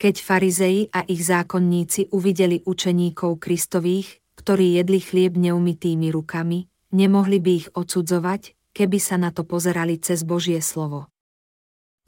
Keď 0.00 0.14
farizei 0.24 0.88
a 0.92 1.04
ich 1.04 1.28
zákonníci 1.28 2.08
uvideli 2.12 2.64
učeníkov 2.64 3.36
Kristových, 3.36 4.24
ktorí 4.40 4.80
jedli 4.80 5.00
chlieb 5.00 5.36
neumytými 5.36 6.08
rukami, 6.08 6.68
nemohli 6.96 7.36
by 7.36 7.52
ich 7.52 7.68
odsudzovať, 7.72 8.56
keby 8.72 8.96
sa 8.96 9.20
na 9.20 9.28
to 9.28 9.44
pozerali 9.44 10.00
cez 10.00 10.24
Božie 10.24 10.64
slovo. 10.64 11.12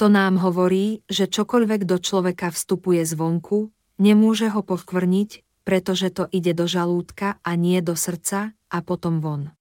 To 0.00 0.08
nám 0.08 0.40
hovorí, 0.40 1.04
že 1.04 1.28
čokoľvek 1.28 1.84
do 1.84 2.00
človeka 2.00 2.52
vstupuje 2.52 3.04
zvonku, 3.04 3.72
nemôže 4.00 4.52
ho 4.52 4.60
povkvrniť, 4.64 5.47
pretože 5.68 6.08
to 6.08 6.24
ide 6.32 6.56
do 6.56 6.64
žalúdka 6.64 7.36
a 7.44 7.52
nie 7.52 7.84
do 7.84 7.92
srdca 7.92 8.56
a 8.72 8.78
potom 8.80 9.20
von. 9.20 9.52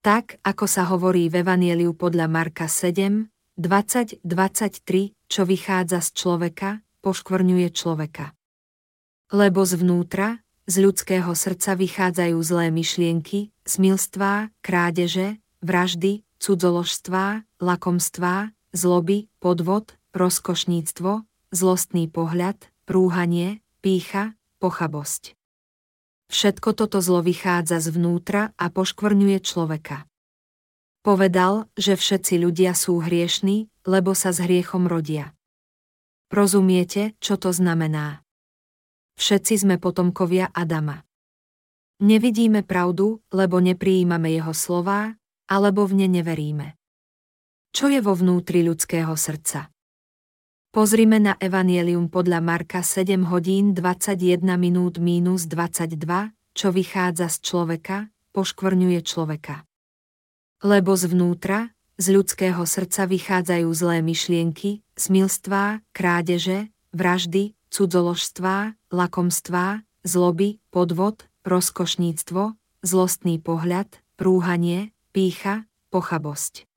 Tak, 0.00 0.40
ako 0.40 0.64
sa 0.64 0.88
hovorí 0.88 1.28
v 1.28 1.44
Evanieliu 1.44 1.92
podľa 1.92 2.24
Marka 2.24 2.64
7, 2.64 3.28
20-23, 3.60 5.12
čo 5.28 5.44
vychádza 5.44 6.00
z 6.00 6.08
človeka, 6.16 6.80
poškvrňuje 7.04 7.68
človeka. 7.68 8.32
Lebo 9.28 9.60
zvnútra, 9.68 10.40
z 10.64 10.88
ľudského 10.88 11.28
srdca 11.36 11.76
vychádzajú 11.76 12.40
zlé 12.40 12.72
myšlienky, 12.72 13.52
smilstvá, 13.68 14.48
krádeže, 14.64 15.36
vraždy, 15.60 16.24
cudzoložstvá, 16.40 17.44
lakomstvá, 17.60 18.56
zloby, 18.72 19.28
podvod, 19.36 20.00
rozkošníctvo, 20.16 21.28
zlostný 21.52 22.08
pohľad, 22.08 22.56
rúhanie, 22.88 23.60
pícha, 23.84 24.39
pochabosť. 24.60 25.34
Všetko 26.30 26.76
toto 26.76 27.02
zlo 27.02 27.24
vychádza 27.24 27.82
zvnútra 27.82 28.54
a 28.54 28.70
poškvrňuje 28.70 29.38
človeka. 29.42 30.06
Povedal, 31.00 31.66
že 31.80 31.96
všetci 31.96 32.38
ľudia 32.38 32.76
sú 32.76 33.00
hriešní, 33.00 33.72
lebo 33.88 34.12
sa 34.12 34.30
s 34.30 34.38
hriechom 34.44 34.84
rodia. 34.84 35.32
Rozumiete, 36.30 37.18
čo 37.18 37.40
to 37.40 37.50
znamená? 37.50 38.22
Všetci 39.18 39.66
sme 39.66 39.76
potomkovia 39.80 40.52
Adama. 40.52 41.02
Nevidíme 42.04 42.62
pravdu, 42.62 43.24
lebo 43.34 43.58
neprijímame 43.58 44.30
jeho 44.30 44.54
slová, 44.54 45.18
alebo 45.50 45.88
v 45.88 46.04
ne 46.04 46.08
neveríme. 46.20 46.78
Čo 47.74 47.90
je 47.90 47.98
vo 47.98 48.14
vnútri 48.14 48.62
ľudského 48.62 49.12
srdca? 49.18 49.72
Pozrime 50.70 51.18
na 51.18 51.34
Evangelium 51.42 52.06
podľa 52.06 52.38
Marka 52.38 52.86
7 52.86 53.26
hodín 53.26 53.74
21 53.74 54.38
minút 54.54 55.02
mínus 55.02 55.50
22, 55.50 55.98
čo 56.54 56.70
vychádza 56.70 57.26
z 57.26 57.36
človeka, 57.42 58.06
poškvrňuje 58.30 59.02
človeka. 59.02 59.66
Lebo 60.62 60.94
zvnútra, 60.94 61.74
z 61.98 62.14
ľudského 62.14 62.62
srdca 62.62 63.10
vychádzajú 63.10 63.66
zlé 63.74 63.98
myšlienky, 63.98 64.86
smilstvá, 64.94 65.82
krádeže, 65.90 66.70
vraždy, 66.94 67.58
cudzoložstvá, 67.74 68.78
lakomstvá, 68.94 69.82
zloby, 70.06 70.62
podvod, 70.70 71.26
rozkošníctvo, 71.50 72.54
zlostný 72.86 73.42
pohľad, 73.42 73.90
prúhanie, 74.14 74.94
pícha, 75.10 75.66
pochabosť. 75.90 76.69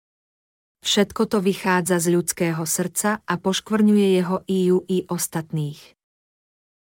Všetko 0.82 1.30
to 1.30 1.38
vychádza 1.38 2.02
z 2.02 2.06
ľudského 2.18 2.62
srdca 2.66 3.22
a 3.22 3.34
poškvrňuje 3.38 4.06
jeho 4.18 4.42
iu 4.50 4.82
i 4.90 5.06
ostatných. 5.06 5.78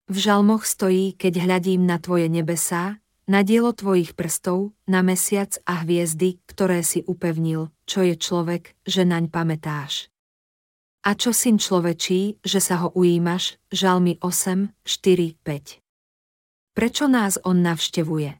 V 0.10 0.16
žalmoch 0.18 0.66
stojí, 0.66 1.14
keď 1.14 1.46
hľadím 1.46 1.86
na 1.86 2.02
tvoje 2.02 2.26
nebesá, 2.26 2.98
na 3.30 3.46
dielo 3.46 3.72
tvojich 3.72 4.18
prstov, 4.18 4.74
na 4.90 5.06
mesiac 5.06 5.54
a 5.70 5.86
hviezdy, 5.86 6.42
ktoré 6.50 6.82
si 6.82 7.06
upevnil, 7.06 7.70
čo 7.86 8.02
je 8.02 8.18
človek, 8.18 8.74
že 8.84 9.06
naň 9.06 9.30
pamätáš. 9.30 10.10
A 11.06 11.14
čo 11.14 11.30
syn 11.30 11.62
človečí, 11.62 12.42
že 12.42 12.58
sa 12.58 12.82
ho 12.82 12.90
ujímaš, 12.98 13.62
žalmy 13.70 14.18
8, 14.20 14.74
4, 14.82 15.38
5. 15.46 15.80
Prečo 16.74 17.06
nás 17.06 17.38
on 17.46 17.62
navštevuje? 17.62 18.38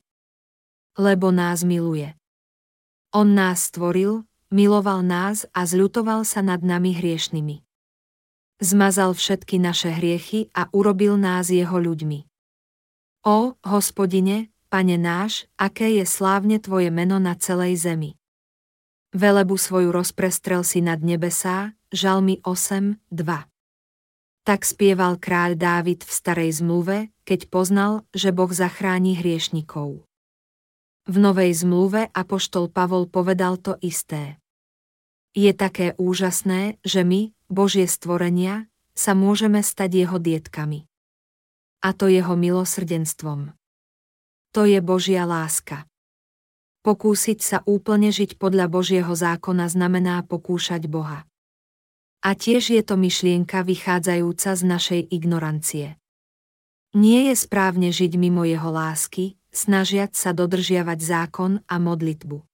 Lebo 0.98 1.30
nás 1.30 1.62
miluje. 1.64 2.18
On 3.14 3.30
nás 3.30 3.70
stvoril, 3.70 4.28
miloval 4.52 5.02
nás 5.02 5.48
a 5.56 5.64
zľutoval 5.64 6.28
sa 6.28 6.44
nad 6.44 6.60
nami 6.62 6.94
hriešnými. 6.94 7.64
Zmazal 8.62 9.18
všetky 9.18 9.58
naše 9.58 9.90
hriechy 9.90 10.54
a 10.54 10.70
urobil 10.70 11.18
nás 11.18 11.50
jeho 11.50 11.82
ľuďmi. 11.82 12.30
O, 13.26 13.58
hospodine, 13.66 14.54
pane 14.70 15.00
náš, 15.00 15.50
aké 15.58 15.98
je 15.98 16.06
slávne 16.06 16.62
tvoje 16.62 16.94
meno 16.94 17.18
na 17.18 17.34
celej 17.34 17.82
zemi. 17.82 18.20
Velebu 19.14 19.58
svoju 19.58 19.90
rozprestrel 19.90 20.64
si 20.64 20.80
nad 20.84 21.02
nebesá, 21.02 21.74
žalmi 21.94 22.40
8, 22.46 22.98
2. 23.12 23.52
Tak 24.42 24.66
spieval 24.66 25.22
kráľ 25.22 25.54
Dávid 25.54 26.02
v 26.02 26.12
starej 26.12 26.66
zmluve, 26.66 27.14
keď 27.30 27.46
poznal, 27.54 28.10
že 28.10 28.34
Boh 28.34 28.50
zachráni 28.50 29.14
hriešnikov. 29.14 30.02
V 31.06 31.16
novej 31.18 31.62
zmluve 31.62 32.10
apoštol 32.10 32.74
Pavol 32.74 33.06
povedal 33.06 33.62
to 33.62 33.78
isté. 33.86 34.41
Je 35.32 35.56
také 35.56 35.96
úžasné, 35.96 36.76
že 36.84 37.08
my, 37.08 37.32
Božie 37.48 37.88
stvorenia, 37.88 38.68
sa 38.92 39.16
môžeme 39.16 39.64
stať 39.64 40.04
jeho 40.04 40.20
dietkami. 40.20 40.84
A 41.80 41.96
to 41.96 42.12
jeho 42.12 42.36
milosrdenstvom. 42.36 43.56
To 44.52 44.62
je 44.68 44.84
Božia 44.84 45.24
láska. 45.24 45.88
Pokúsiť 46.84 47.40
sa 47.40 47.58
úplne 47.64 48.12
žiť 48.12 48.36
podľa 48.36 48.68
Božieho 48.68 49.14
zákona 49.16 49.72
znamená 49.72 50.20
pokúšať 50.28 50.92
Boha. 50.92 51.24
A 52.22 52.36
tiež 52.36 52.76
je 52.76 52.84
to 52.84 53.00
myšlienka 53.00 53.64
vychádzajúca 53.64 54.52
z 54.52 54.64
našej 54.68 55.02
ignorancie. 55.16 55.96
Nie 56.92 57.32
je 57.32 57.36
správne 57.40 57.88
žiť 57.96 58.20
mimo 58.20 58.44
jeho 58.44 58.68
lásky, 58.68 59.40
snažiať 59.56 60.12
sa 60.12 60.36
dodržiavať 60.36 61.00
zákon 61.00 61.64
a 61.64 61.80
modlitbu. 61.80 62.51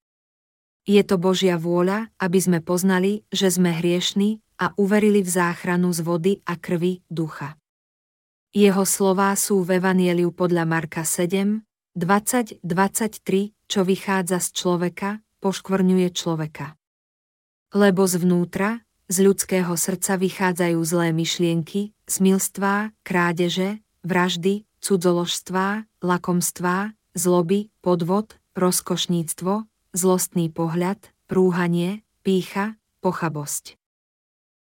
Je 0.88 1.04
to 1.04 1.20
Božia 1.20 1.60
vôľa, 1.60 2.08
aby 2.16 2.40
sme 2.40 2.60
poznali, 2.64 3.28
že 3.28 3.52
sme 3.52 3.76
hriešni 3.76 4.40
a 4.56 4.72
uverili 4.80 5.20
v 5.20 5.30
záchranu 5.30 5.92
z 5.92 6.00
vody 6.00 6.34
a 6.48 6.56
krvi 6.56 7.04
ducha. 7.12 7.60
Jeho 8.56 8.88
slová 8.88 9.36
sú 9.36 9.68
v 9.68 9.84
Evanieliu 9.84 10.32
podľa 10.32 10.64
Marka 10.64 11.04
7, 11.04 11.62
20-23 11.94 13.58
čo 13.68 13.84
vychádza 13.84 14.40
z 14.40 14.48
človeka, 14.56 15.10
poškvrňuje 15.44 16.08
človeka. 16.16 16.80
Lebo 17.76 18.08
zvnútra, 18.08 18.88
z 19.12 19.28
ľudského 19.28 19.76
srdca 19.76 20.16
vychádzajú 20.16 20.80
zlé 20.84 21.12
myšlienky, 21.12 21.92
smilstvá, 22.08 22.96
krádeže, 23.04 23.84
vraždy, 24.08 24.64
cudzoložstvá, 24.80 25.84
lakomstvá, 26.00 26.96
zloby, 27.12 27.68
podvod, 27.84 28.40
rozkošníctvo, 28.56 29.68
zlostný 29.98 30.54
pohľad, 30.54 31.02
prúhanie, 31.26 32.06
pícha, 32.22 32.78
pochabosť. 33.02 33.76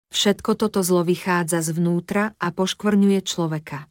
Všetko 0.10 0.58
toto 0.58 0.82
zlo 0.82 1.03
vychádza 1.06 1.62
zvnútra 1.62 2.34
a 2.41 2.48
poškvrňuje 2.50 3.20
človeka. 3.22 3.86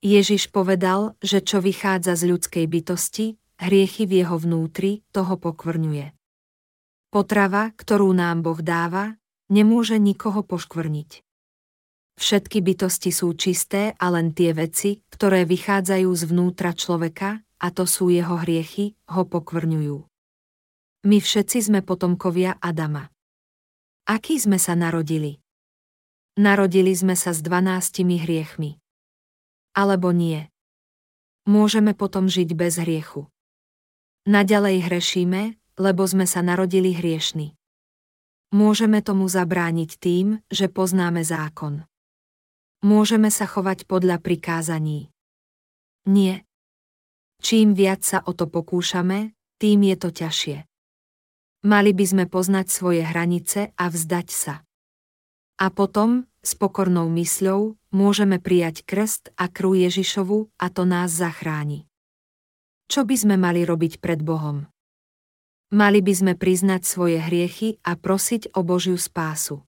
Ježiš 0.00 0.48
povedal, 0.48 1.14
že 1.20 1.44
čo 1.44 1.60
vychádza 1.60 2.16
z 2.16 2.34
ľudskej 2.34 2.64
bytosti, 2.66 3.36
hriechy 3.60 4.08
v 4.08 4.24
jeho 4.24 4.36
vnútri 4.40 5.04
toho 5.12 5.36
pokvrňuje. 5.36 6.16
Potrava, 7.12 7.68
ktorú 7.76 8.16
nám 8.16 8.40
Boh 8.40 8.58
dáva, 8.64 9.20
nemôže 9.52 10.00
nikoho 10.00 10.40
poškvrniť. 10.40 11.20
Všetky 12.16 12.58
bytosti 12.64 13.10
sú 13.12 13.32
čisté 13.36 13.92
a 13.96 14.06
len 14.12 14.32
tie 14.32 14.56
veci, 14.56 15.04
ktoré 15.12 15.44
vychádzajú 15.44 16.08
zvnútra 16.08 16.72
človeka, 16.72 17.44
a 17.60 17.68
to 17.68 17.84
sú 17.84 18.08
jeho 18.08 18.40
hriechy, 18.40 18.96
ho 19.12 19.28
pokvrňujú. 19.28 20.09
My 21.00 21.16
všetci 21.16 21.72
sme 21.72 21.80
potomkovia 21.80 22.60
Adama. 22.60 23.08
Aký 24.04 24.36
sme 24.36 24.60
sa 24.60 24.76
narodili? 24.76 25.40
Narodili 26.36 26.92
sme 26.92 27.16
sa 27.16 27.32
s 27.32 27.40
dvanáctimi 27.40 28.20
hriechmi. 28.20 28.76
Alebo 29.72 30.12
nie. 30.12 30.44
Môžeme 31.48 31.96
potom 31.96 32.28
žiť 32.28 32.52
bez 32.52 32.76
hriechu. 32.76 33.32
Naďalej 34.28 34.92
hrešíme, 34.92 35.56
lebo 35.80 36.04
sme 36.04 36.28
sa 36.28 36.44
narodili 36.44 36.92
hriešni. 36.92 37.56
Môžeme 38.52 39.00
tomu 39.00 39.24
zabrániť 39.24 39.96
tým, 39.96 40.44
že 40.52 40.68
poznáme 40.68 41.24
zákon. 41.24 41.88
Môžeme 42.84 43.32
sa 43.32 43.48
chovať 43.48 43.88
podľa 43.88 44.20
prikázaní. 44.20 45.08
Nie. 46.04 46.44
Čím 47.40 47.72
viac 47.72 48.04
sa 48.04 48.20
o 48.20 48.36
to 48.36 48.52
pokúšame, 48.52 49.32
tým 49.56 49.80
je 49.88 49.96
to 49.96 50.12
ťažšie. 50.12 50.69
Mali 51.60 51.92
by 51.92 52.04
sme 52.08 52.24
poznať 52.24 52.72
svoje 52.72 53.04
hranice 53.04 53.76
a 53.76 53.92
vzdať 53.92 54.28
sa. 54.32 54.64
A 55.60 55.68
potom, 55.68 56.24
s 56.40 56.56
pokornou 56.56 57.12
mysľou, 57.12 57.76
môžeme 57.92 58.40
prijať 58.40 58.80
krst 58.88 59.36
a 59.36 59.44
krú 59.52 59.76
Ježišovu 59.76 60.48
a 60.56 60.66
to 60.72 60.88
nás 60.88 61.12
zachráni. 61.12 61.84
Čo 62.88 63.04
by 63.04 63.12
sme 63.12 63.36
mali 63.36 63.68
robiť 63.68 64.00
pred 64.00 64.24
Bohom? 64.24 64.64
Mali 65.76 66.00
by 66.00 66.12
sme 66.16 66.32
priznať 66.32 66.82
svoje 66.88 67.20
hriechy 67.20 67.76
a 67.84 67.92
prosiť 67.92 68.56
o 68.56 68.64
Božiu 68.64 68.96
spásu. 68.96 69.60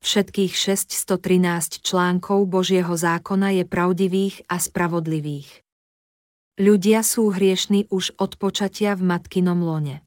Všetkých 0.00 0.56
613 0.56 1.84
článkov 1.84 2.48
Božieho 2.48 2.96
zákona 2.96 3.60
je 3.60 3.64
pravdivých 3.68 4.48
a 4.48 4.56
spravodlivých. 4.56 5.60
Ľudia 6.56 7.04
sú 7.04 7.36
hriešni 7.36 7.84
už 7.92 8.16
od 8.16 8.40
počatia 8.40 8.96
v 8.96 9.12
matkinom 9.12 9.60
lone. 9.60 10.05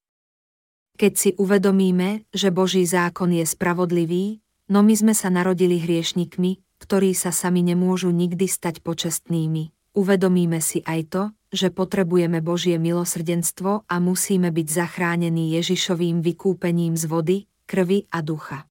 Keď 0.99 1.13
si 1.15 1.29
uvedomíme, 1.39 2.27
že 2.35 2.51
Boží 2.51 2.83
zákon 2.83 3.31
je 3.31 3.47
spravodlivý, 3.47 4.43
no 4.67 4.83
my 4.83 4.91
sme 4.99 5.15
sa 5.15 5.31
narodili 5.31 5.79
hriešnikmi, 5.79 6.59
ktorí 6.83 7.15
sa 7.15 7.31
sami 7.31 7.63
nemôžu 7.63 8.12
nikdy 8.12 8.51
stať 8.51 8.83
počestnými, 8.83 9.95
uvedomíme 9.95 10.59
si 10.59 10.83
aj 10.83 11.01
to, 11.07 11.23
že 11.55 11.71
potrebujeme 11.71 12.43
Božie 12.43 12.75
milosrdenstvo 12.75 13.88
a 13.88 13.95
musíme 14.03 14.51
byť 14.51 14.67
zachránení 14.67 15.55
Ježišovým 15.55 16.19
vykúpením 16.19 16.99
z 16.99 17.03
vody, 17.07 17.38
krvi 17.63 18.03
a 18.12 18.19
ducha. 18.19 18.67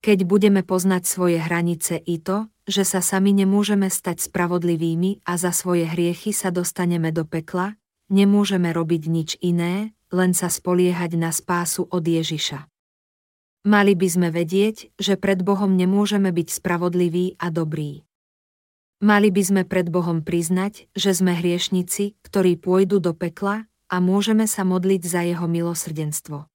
Keď 0.00 0.24
budeme 0.24 0.64
poznať 0.64 1.02
svoje 1.04 1.36
hranice 1.36 2.00
i 2.00 2.16
to, 2.16 2.48
že 2.64 2.88
sa 2.88 3.04
sami 3.04 3.36
nemôžeme 3.36 3.92
stať 3.92 4.24
spravodlivými 4.24 5.26
a 5.28 5.36
za 5.36 5.52
svoje 5.52 5.84
hriechy 5.84 6.32
sa 6.32 6.48
dostaneme 6.48 7.12
do 7.12 7.28
pekla, 7.28 7.76
nemôžeme 8.08 8.72
robiť 8.72 9.02
nič 9.04 9.30
iné, 9.42 9.95
len 10.10 10.34
sa 10.34 10.50
spoliehať 10.50 11.14
na 11.18 11.30
spásu 11.30 11.86
od 11.90 12.02
Ježiša. 12.02 12.66
Mali 13.66 13.98
by 13.98 14.08
sme 14.10 14.28
vedieť, 14.30 14.94
že 14.94 15.18
pred 15.18 15.42
Bohom 15.42 15.74
nemôžeme 15.74 16.30
byť 16.30 16.48
spravodliví 16.62 17.34
a 17.38 17.50
dobrí. 17.50 18.06
Mali 19.02 19.28
by 19.28 19.42
sme 19.42 19.62
pred 19.68 19.90
Bohom 19.90 20.22
priznať, 20.22 20.88
že 20.94 21.14
sme 21.14 21.36
hriešnici, 21.36 22.18
ktorí 22.24 22.56
pôjdu 22.56 23.02
do 23.02 23.12
pekla 23.12 23.66
a 23.86 23.96
môžeme 24.02 24.50
sa 24.50 24.66
modliť 24.66 25.02
za 25.06 25.20
jeho 25.22 25.46
milosrdenstvo. 25.46 26.50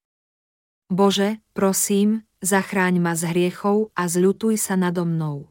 Bože, 0.92 1.40
prosím, 1.56 2.28
zachráň 2.44 3.00
ma 3.00 3.16
z 3.16 3.32
hriechov 3.32 3.88
a 3.96 4.04
zľutuj 4.04 4.60
sa 4.60 4.76
nado 4.76 5.08
mnou. 5.08 5.48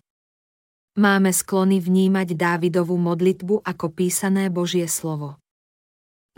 Máme 0.94 1.34
sklony 1.34 1.82
vnímať 1.82 2.38
Dávidovú 2.38 3.02
modlitbu 3.02 3.66
ako 3.66 3.86
písané 3.90 4.54
Božie 4.54 4.86
slovo. 4.86 5.41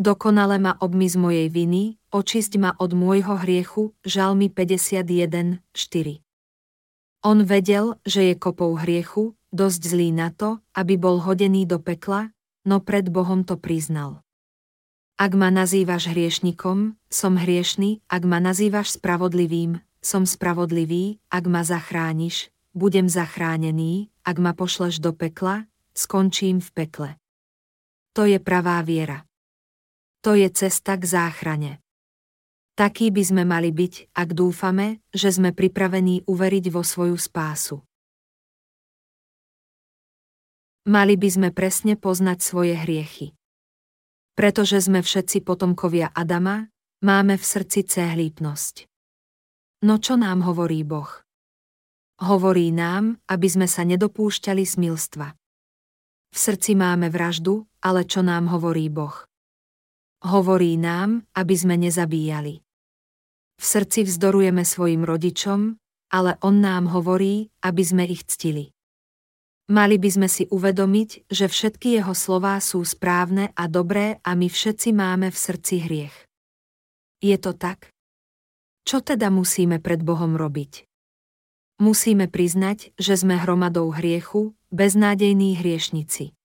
Dokonale 0.01 0.57
ma 0.57 0.73
obmy 0.81 1.05
z 1.05 1.21
mojej 1.21 1.47
viny, 1.53 2.01
očisť 2.09 2.57
ma 2.57 2.73
od 2.81 2.97
môjho 2.97 3.37
hriechu, 3.37 3.93
žalmy 4.01 4.49
51, 4.49 5.61
4. 5.69 6.17
On 7.21 7.37
vedel, 7.45 8.01
že 8.01 8.25
je 8.25 8.33
kopou 8.33 8.73
hriechu, 8.73 9.37
dosť 9.53 9.81
zlý 9.85 10.09
na 10.09 10.33
to, 10.33 10.57
aby 10.73 10.97
bol 10.97 11.21
hodený 11.21 11.69
do 11.69 11.77
pekla, 11.77 12.33
no 12.65 12.81
pred 12.81 13.05
Bohom 13.13 13.45
to 13.45 13.53
priznal. 13.53 14.25
Ak 15.21 15.37
ma 15.37 15.53
nazývaš 15.53 16.09
hriešnikom, 16.09 16.97
som 17.13 17.37
hriešný, 17.37 18.01
ak 18.09 18.25
ma 18.25 18.41
nazývaš 18.41 18.97
spravodlivým, 18.97 19.77
som 20.01 20.25
spravodlivý, 20.25 21.21
ak 21.29 21.45
ma 21.45 21.61
zachrániš, 21.61 22.49
budem 22.73 23.05
zachránený, 23.05 24.09
ak 24.25 24.41
ma 24.41 24.57
pošleš 24.57 24.97
do 24.97 25.13
pekla, 25.13 25.69
skončím 25.93 26.57
v 26.57 26.69
pekle. 26.73 27.09
To 28.17 28.25
je 28.25 28.41
pravá 28.41 28.81
viera. 28.81 29.21
To 30.23 30.39
je 30.39 30.47
cesta 30.47 30.95
k 30.95 31.03
záchrane. 31.03 31.83
Taký 32.79 33.11
by 33.11 33.23
sme 33.27 33.43
mali 33.43 33.75
byť, 33.75 34.15
ak 34.15 34.29
dúfame, 34.31 35.03
že 35.11 35.35
sme 35.35 35.51
pripravení 35.51 36.23
uveriť 36.23 36.65
vo 36.71 36.79
svoju 36.79 37.19
spásu. 37.19 37.83
Mali 40.87 41.19
by 41.19 41.27
sme 41.27 41.49
presne 41.51 41.99
poznať 41.99 42.39
svoje 42.39 42.75
hriechy. 42.79 43.35
Pretože 44.39 44.79
sme 44.79 45.03
všetci 45.03 45.43
potomkovia 45.43 46.07
Adama, 46.15 46.71
máme 47.03 47.35
v 47.35 47.43
srdci 47.43 47.83
cehlípnosť. 47.83 48.87
No 49.83 49.99
čo 49.99 50.15
nám 50.15 50.47
hovorí 50.47 50.87
Boh? 50.87 51.11
Hovorí 52.23 52.71
nám, 52.71 53.19
aby 53.27 53.47
sme 53.51 53.67
sa 53.67 53.83
nedopúšťali 53.83 54.63
smilstva. 54.63 55.35
V 56.31 56.37
srdci 56.39 56.79
máme 56.79 57.11
vraždu, 57.11 57.67
ale 57.83 58.07
čo 58.07 58.23
nám 58.23 58.47
hovorí 58.47 58.87
Boh? 58.87 59.27
Hovorí 60.23 60.79
nám, 60.79 61.27
aby 61.35 61.51
sme 61.51 61.75
nezabíjali. 61.75 62.63
V 63.59 63.63
srdci 63.63 64.07
vzdorujeme 64.07 64.63
svojim 64.63 65.03
rodičom, 65.03 65.75
ale 66.15 66.39
On 66.39 66.63
nám 66.63 66.87
hovorí, 66.95 67.51
aby 67.59 67.83
sme 67.83 68.07
ich 68.07 68.23
ctili. 68.31 68.71
Mali 69.67 69.99
by 69.99 70.09
sme 70.11 70.27
si 70.31 70.47
uvedomiť, 70.47 71.27
že 71.27 71.51
všetky 71.51 71.99
jeho 71.99 72.15
slová 72.15 72.59
sú 72.63 72.83
správne 72.87 73.51
a 73.55 73.67
dobré 73.67 74.19
a 74.23 74.35
my 74.35 74.47
všetci 74.47 74.95
máme 74.95 75.27
v 75.27 75.37
srdci 75.39 75.75
hriech. 75.83 76.15
Je 77.23 77.35
to 77.39 77.51
tak? 77.55 77.91
Čo 78.83 78.99
teda 78.99 79.31
musíme 79.31 79.79
pred 79.79 80.03
Bohom 80.03 80.35
robiť? 80.35 80.87
Musíme 81.79 82.27
priznať, 82.27 82.91
že 82.99 83.15
sme 83.19 83.39
hromadou 83.39 83.91
hriechu, 83.91 84.55
beznádejní 84.71 85.59
hriešnici. 85.59 86.35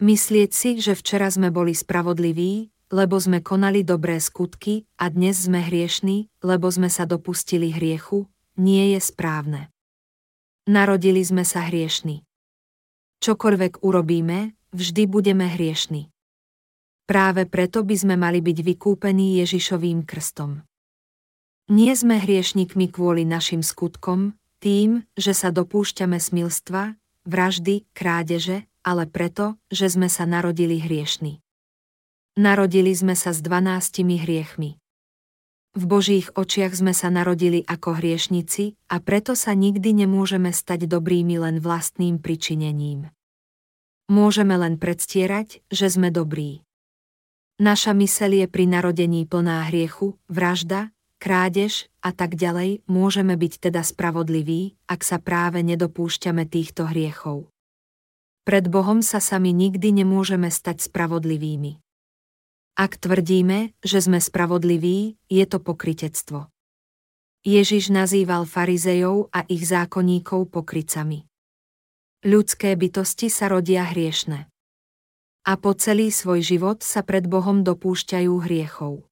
Myslieť 0.00 0.50
si, 0.50 0.70
že 0.80 0.96
včera 0.96 1.28
sme 1.28 1.52
boli 1.52 1.76
spravodliví, 1.76 2.72
lebo 2.92 3.16
sme 3.16 3.40
konali 3.40 3.80
dobré 3.82 4.20
skutky 4.20 4.84
a 5.00 5.08
dnes 5.08 5.48
sme 5.48 5.64
hriešní, 5.64 6.28
lebo 6.44 6.68
sme 6.68 6.92
sa 6.92 7.08
dopustili 7.08 7.72
hriechu, 7.72 8.28
nie 8.60 8.92
je 8.92 9.00
správne. 9.00 9.72
Narodili 10.68 11.24
sme 11.24 11.42
sa 11.42 11.64
hriešni. 11.66 12.22
Čokoľvek 13.24 13.80
urobíme, 13.80 14.52
vždy 14.76 15.02
budeme 15.08 15.48
hriešni. 15.48 16.12
Práve 17.08 17.48
preto 17.48 17.80
by 17.80 17.96
sme 17.96 18.14
mali 18.20 18.44
byť 18.44 18.58
vykúpení 18.60 19.40
Ježišovým 19.40 20.04
krstom. 20.04 20.60
Nie 21.72 21.96
sme 21.96 22.20
hriešnikmi 22.20 22.92
kvôli 22.92 23.24
našim 23.24 23.64
skutkom, 23.64 24.36
tým, 24.62 25.08
že 25.18 25.32
sa 25.34 25.50
dopúšťame 25.50 26.20
smilstva, 26.20 26.94
vraždy, 27.24 27.88
krádeže, 27.96 28.68
ale 28.84 29.08
preto, 29.08 29.56
že 29.72 29.90
sme 29.90 30.06
sa 30.06 30.28
narodili 30.28 30.78
hriešni. 30.78 31.42
Narodili 32.32 32.96
sme 32.96 33.12
sa 33.12 33.36
s 33.36 33.44
dvanáctimi 33.44 34.16
hriechmi. 34.16 34.80
V 35.76 35.84
Božích 35.84 36.32
očiach 36.32 36.72
sme 36.72 36.96
sa 36.96 37.12
narodili 37.12 37.60
ako 37.60 38.00
hriešnici 38.00 38.72
a 38.88 39.04
preto 39.04 39.36
sa 39.36 39.52
nikdy 39.52 39.92
nemôžeme 39.92 40.48
stať 40.48 40.88
dobrými 40.88 41.36
len 41.36 41.60
vlastným 41.60 42.16
pričinením. 42.16 43.12
Môžeme 44.08 44.56
len 44.56 44.80
predstierať, 44.80 45.60
že 45.68 45.92
sme 45.92 46.08
dobrí. 46.08 46.64
Naša 47.60 47.92
mysel 48.00 48.40
je 48.40 48.48
pri 48.48 48.64
narodení 48.64 49.28
plná 49.28 49.68
hriechu, 49.68 50.16
vražda, 50.32 50.88
krádež 51.20 51.92
a 52.00 52.16
tak 52.16 52.40
ďalej, 52.40 52.80
môžeme 52.88 53.36
byť 53.36 53.68
teda 53.68 53.84
spravodliví, 53.84 54.80
ak 54.88 55.04
sa 55.04 55.20
práve 55.20 55.60
nedopúšťame 55.60 56.48
týchto 56.48 56.88
hriechov. 56.88 57.52
Pred 58.48 58.72
Bohom 58.72 59.04
sa 59.04 59.20
sami 59.20 59.52
nikdy 59.52 60.00
nemôžeme 60.00 60.48
stať 60.48 60.80
spravodlivými. 60.88 61.76
Ak 62.72 62.96
tvrdíme, 62.96 63.76
že 63.84 64.00
sme 64.00 64.16
spravodliví, 64.16 65.20
je 65.28 65.44
to 65.44 65.60
pokritectvo. 65.60 66.48
Ježiš 67.44 67.92
nazýval 67.92 68.48
farizejov 68.48 69.28
a 69.28 69.44
ich 69.44 69.68
zákonníkov 69.68 70.48
pokrycami. 70.48 71.28
Ľudské 72.24 72.72
bytosti 72.78 73.28
sa 73.28 73.52
rodia 73.52 73.84
hriešne. 73.92 74.48
A 75.42 75.52
po 75.58 75.74
celý 75.74 76.14
svoj 76.14 76.40
život 76.40 76.86
sa 76.86 77.02
pred 77.02 77.26
Bohom 77.26 77.60
dopúšťajú 77.66 78.32
hriechov. 78.46 79.04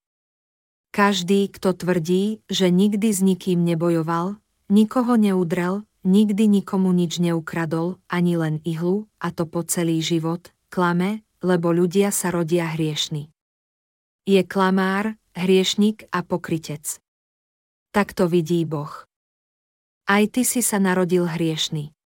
Každý, 0.95 1.51
kto 1.51 1.75
tvrdí, 1.75 2.41
že 2.47 2.71
nikdy 2.71 3.13
s 3.13 3.21
nikým 3.21 3.61
nebojoval, 3.67 4.39
nikoho 4.71 5.19
neudrel, 5.19 5.83
nikdy 6.07 6.49
nikomu 6.49 6.95
nič 6.95 7.21
neukradol, 7.21 8.01
ani 8.09 8.39
len 8.39 8.63
ihlu, 8.65 9.11
a 9.21 9.35
to 9.35 9.45
po 9.45 9.67
celý 9.67 10.01
život, 10.01 10.49
klame, 10.71 11.27
lebo 11.43 11.75
ľudia 11.75 12.15
sa 12.15 12.31
rodia 12.31 12.73
hriešni. 12.73 13.29
Je 14.29 14.45
klamár, 14.45 15.17
hriešnik 15.33 16.05
a 16.13 16.21
pokrytec. 16.21 17.01
Tak 17.97 18.13
to 18.13 18.29
vidí 18.29 18.69
Boh. 18.69 18.93
Aj 20.05 20.29
ty 20.29 20.45
si 20.45 20.61
sa 20.61 20.77
narodil 20.77 21.25
hriešný. 21.25 21.97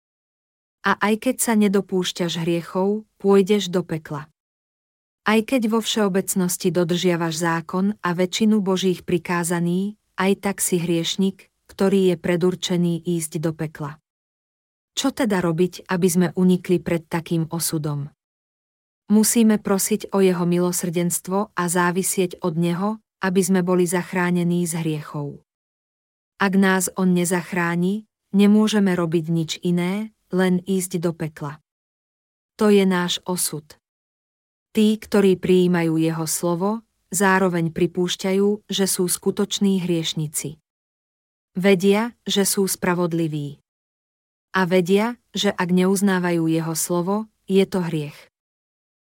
A 0.87 0.95
aj 0.95 1.27
keď 1.27 1.35
sa 1.43 1.53
nedopúšťaš 1.59 2.39
hriechov, 2.39 3.03
pôjdeš 3.19 3.67
do 3.67 3.83
pekla. 3.83 4.31
Aj 5.27 5.41
keď 5.43 5.67
vo 5.67 5.83
všeobecnosti 5.83 6.71
dodržiavaš 6.71 7.35
zákon 7.35 7.99
a 7.99 8.09
väčšinu 8.15 8.63
Božích 8.63 9.03
prikázaní, 9.03 9.99
aj 10.15 10.39
tak 10.39 10.63
si 10.63 10.79
hriešnik, 10.79 11.51
ktorý 11.67 12.13
je 12.13 12.15
predurčený 12.15 13.03
ísť 13.03 13.43
do 13.43 13.51
pekla. 13.51 13.99
Čo 14.95 15.11
teda 15.11 15.43
robiť, 15.43 15.91
aby 15.91 16.07
sme 16.07 16.27
unikli 16.39 16.79
pred 16.79 17.03
takým 17.11 17.51
osudom? 17.51 18.14
Musíme 19.05 19.61
prosiť 19.61 20.09
o 20.17 20.21
jeho 20.21 20.49
milosrdenstvo 20.49 21.53
a 21.53 21.63
závisieť 21.69 22.41
od 22.41 22.57
neho, 22.57 22.89
aby 23.21 23.41
sme 23.41 23.61
boli 23.61 23.85
zachránení 23.85 24.65
z 24.65 24.81
hriechov. 24.81 25.45
Ak 26.41 26.57
nás 26.57 26.89
on 26.97 27.13
nezachráni, 27.13 28.09
nemôžeme 28.33 28.97
robiť 28.97 29.25
nič 29.29 29.51
iné, 29.61 30.11
len 30.33 30.59
ísť 30.65 30.99
do 30.99 31.13
pekla. 31.13 31.61
To 32.57 32.73
je 32.73 32.83
náš 32.83 33.21
osud. 33.29 33.63
Tí, 34.75 34.99
ktorí 34.99 35.39
prijímajú 35.39 35.95
jeho 35.95 36.27
slovo, 36.27 36.83
zároveň 37.13 37.71
pripúšťajú, 37.71 38.67
že 38.67 38.85
sú 38.89 39.07
skutoční 39.07 39.85
hriešnici. 39.85 40.59
Vedia, 41.55 42.11
že 42.27 42.43
sú 42.43 42.67
spravodliví. 42.67 43.63
A 44.51 44.67
vedia, 44.67 45.15
že 45.31 45.55
ak 45.55 45.71
neuznávajú 45.71 46.51
jeho 46.51 46.75
slovo, 46.75 47.31
je 47.47 47.63
to 47.63 47.79
hriech. 47.79 48.34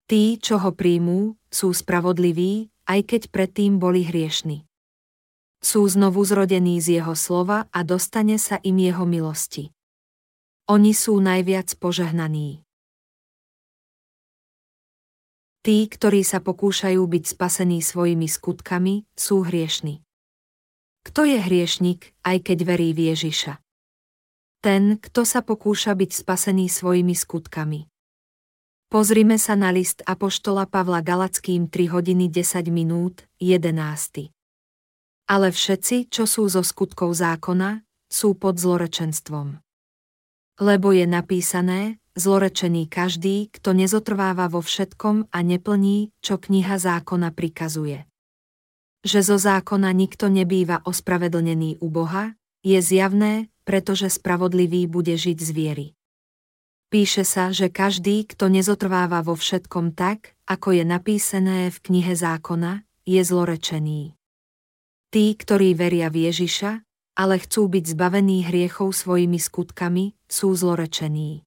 Tí, 0.09 0.41
čo 0.41 0.57
ho 0.57 0.73
príjmú, 0.73 1.37
sú 1.53 1.69
spravodliví, 1.77 2.73
aj 2.89 3.01
keď 3.05 3.23
predtým 3.29 3.77
boli 3.77 4.09
hriešni. 4.09 4.65
Sú 5.61 5.85
znovu 5.85 6.25
zrodení 6.25 6.81
z 6.81 7.05
jeho 7.05 7.13
slova 7.13 7.69
a 7.69 7.85
dostane 7.85 8.41
sa 8.41 8.57
im 8.65 8.81
jeho 8.81 9.05
milosti. 9.05 9.69
Oni 10.73 10.97
sú 10.97 11.21
najviac 11.21 11.77
požehnaní. 11.77 12.65
Tí, 15.61 15.85
ktorí 15.85 16.25
sa 16.25 16.41
pokúšajú 16.41 17.05
byť 17.05 17.25
spasení 17.29 17.85
svojimi 17.85 18.33
skutkami, 18.33 19.05
sú 19.13 19.45
hriešni. 19.45 20.01
Kto 21.05 21.29
je 21.29 21.37
hriešnik, 21.37 22.17
aj 22.25 22.49
keď 22.49 22.59
verí 22.65 22.97
v 22.97 23.13
Ježiša? 23.13 23.61
Ten, 24.65 24.97
kto 24.97 25.29
sa 25.29 25.45
pokúša 25.45 25.93
byť 25.93 26.11
spasený 26.25 26.73
svojimi 26.73 27.13
skutkami. 27.13 27.93
Pozrime 28.89 29.37
sa 29.37 29.53
na 29.53 29.69
list 29.69 30.01
Apoštola 30.09 30.65
Pavla 30.65 31.05
Galackým 31.05 31.69
3 31.69 31.93
hodiny 31.93 32.33
10 32.33 32.73
minút, 32.73 33.29
11. 33.37 34.33
Ale 35.29 35.53
všetci, 35.53 36.09
čo 36.09 36.25
sú 36.25 36.49
zo 36.49 36.65
skutkov 36.65 37.13
zákona, 37.13 37.85
sú 38.09 38.33
pod 38.33 38.57
zlorečenstvom. 38.57 39.61
Lebo 40.65 40.97
je 40.97 41.05
napísané, 41.05 42.01
zlorečený 42.17 42.89
každý, 42.89 43.53
kto 43.53 43.77
nezotrváva 43.77 44.49
vo 44.49 44.65
všetkom 44.65 45.37
a 45.37 45.39
neplní, 45.45 46.09
čo 46.25 46.41
kniha 46.41 46.81
zákona 46.81 47.29
prikazuje. 47.37 48.09
Že 49.05 49.21
zo 49.21 49.37
zákona 49.37 49.93
nikto 49.93 50.33
nebýva 50.33 50.81
ospravedlnený 50.89 51.85
u 51.85 51.93
Boha, 51.93 52.41
je 52.65 52.81
zjavné, 52.81 53.53
pretože 53.69 54.09
spravodlivý 54.09 54.89
bude 54.89 55.13
žiť 55.13 55.39
z 55.45 55.51
viery. 55.53 55.98
Píše 56.89 57.21
sa, 57.21 57.53
že 57.53 57.69
každý, 57.69 58.25
kto 58.25 58.49
nezotrváva 58.49 59.21
vo 59.21 59.37
všetkom 59.37 59.93
tak, 59.93 60.33
ako 60.49 60.73
je 60.73 60.85
napísané 60.89 61.69
v 61.69 61.79
knihe 61.85 62.17
zákona, 62.17 62.81
je 63.05 63.21
zlorečený. 63.21 64.17
Tí, 65.13 65.25
ktorí 65.37 65.77
veria 65.77 66.09
v 66.09 66.33
Ježiša, 66.33 66.81
ale 67.17 67.41
chcú 67.45 67.69
byť 67.69 67.85
zbavení 67.93 68.49
hriechov 68.49 68.97
svojimi 68.97 69.37
skutkami, 69.37 70.17
sú 70.29 70.57
zlorečení. 70.57 71.45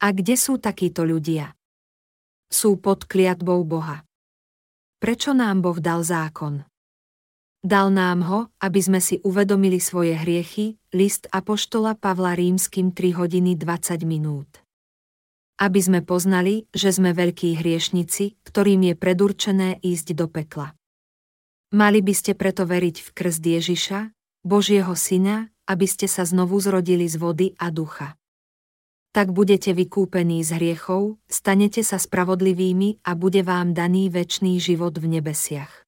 A 0.00 0.16
kde 0.16 0.36
sú 0.40 0.56
takíto 0.56 1.04
ľudia? 1.04 1.52
Sú 2.48 2.80
pod 2.80 3.04
kliatbou 3.04 3.68
Boha. 3.68 4.04
Prečo 4.96 5.36
nám 5.36 5.60
Boh 5.60 5.76
dal 5.76 6.00
zákon? 6.00 6.67
Dal 7.58 7.90
nám 7.90 8.22
ho, 8.22 8.40
aby 8.62 8.78
sme 8.78 9.02
si 9.02 9.18
uvedomili 9.26 9.82
svoje 9.82 10.14
hriechy, 10.14 10.78
list 10.94 11.26
Apoštola 11.34 11.98
Pavla 11.98 12.38
Rímským 12.38 12.94
3 12.94 13.18
hodiny 13.18 13.58
20 13.58 14.06
minút. 14.06 14.62
Aby 15.58 15.82
sme 15.82 16.00
poznali, 16.06 16.70
že 16.70 16.94
sme 16.94 17.10
veľkí 17.10 17.58
hriešnici, 17.58 18.38
ktorým 18.46 18.86
je 18.86 18.94
predurčené 18.94 19.82
ísť 19.82 20.14
do 20.14 20.30
pekla. 20.30 20.70
Mali 21.74 21.98
by 21.98 22.14
ste 22.14 22.38
preto 22.38 22.62
veriť 22.62 22.96
v 23.02 23.08
krst 23.10 23.42
Ježiša, 23.42 23.98
Božieho 24.46 24.94
Syna, 24.94 25.50
aby 25.66 25.90
ste 25.90 26.06
sa 26.06 26.22
znovu 26.22 26.62
zrodili 26.62 27.10
z 27.10 27.18
vody 27.18 27.46
a 27.58 27.74
ducha 27.74 28.14
tak 29.08 29.34
budete 29.34 29.74
vykúpení 29.74 30.46
z 30.46 30.62
hriechov, 30.62 31.18
stanete 31.26 31.82
sa 31.82 31.98
spravodlivými 31.98 33.02
a 33.02 33.18
bude 33.18 33.42
vám 33.42 33.74
daný 33.74 34.14
väčší 34.14 34.62
život 34.62 34.94
v 34.94 35.18
nebesiach. 35.18 35.87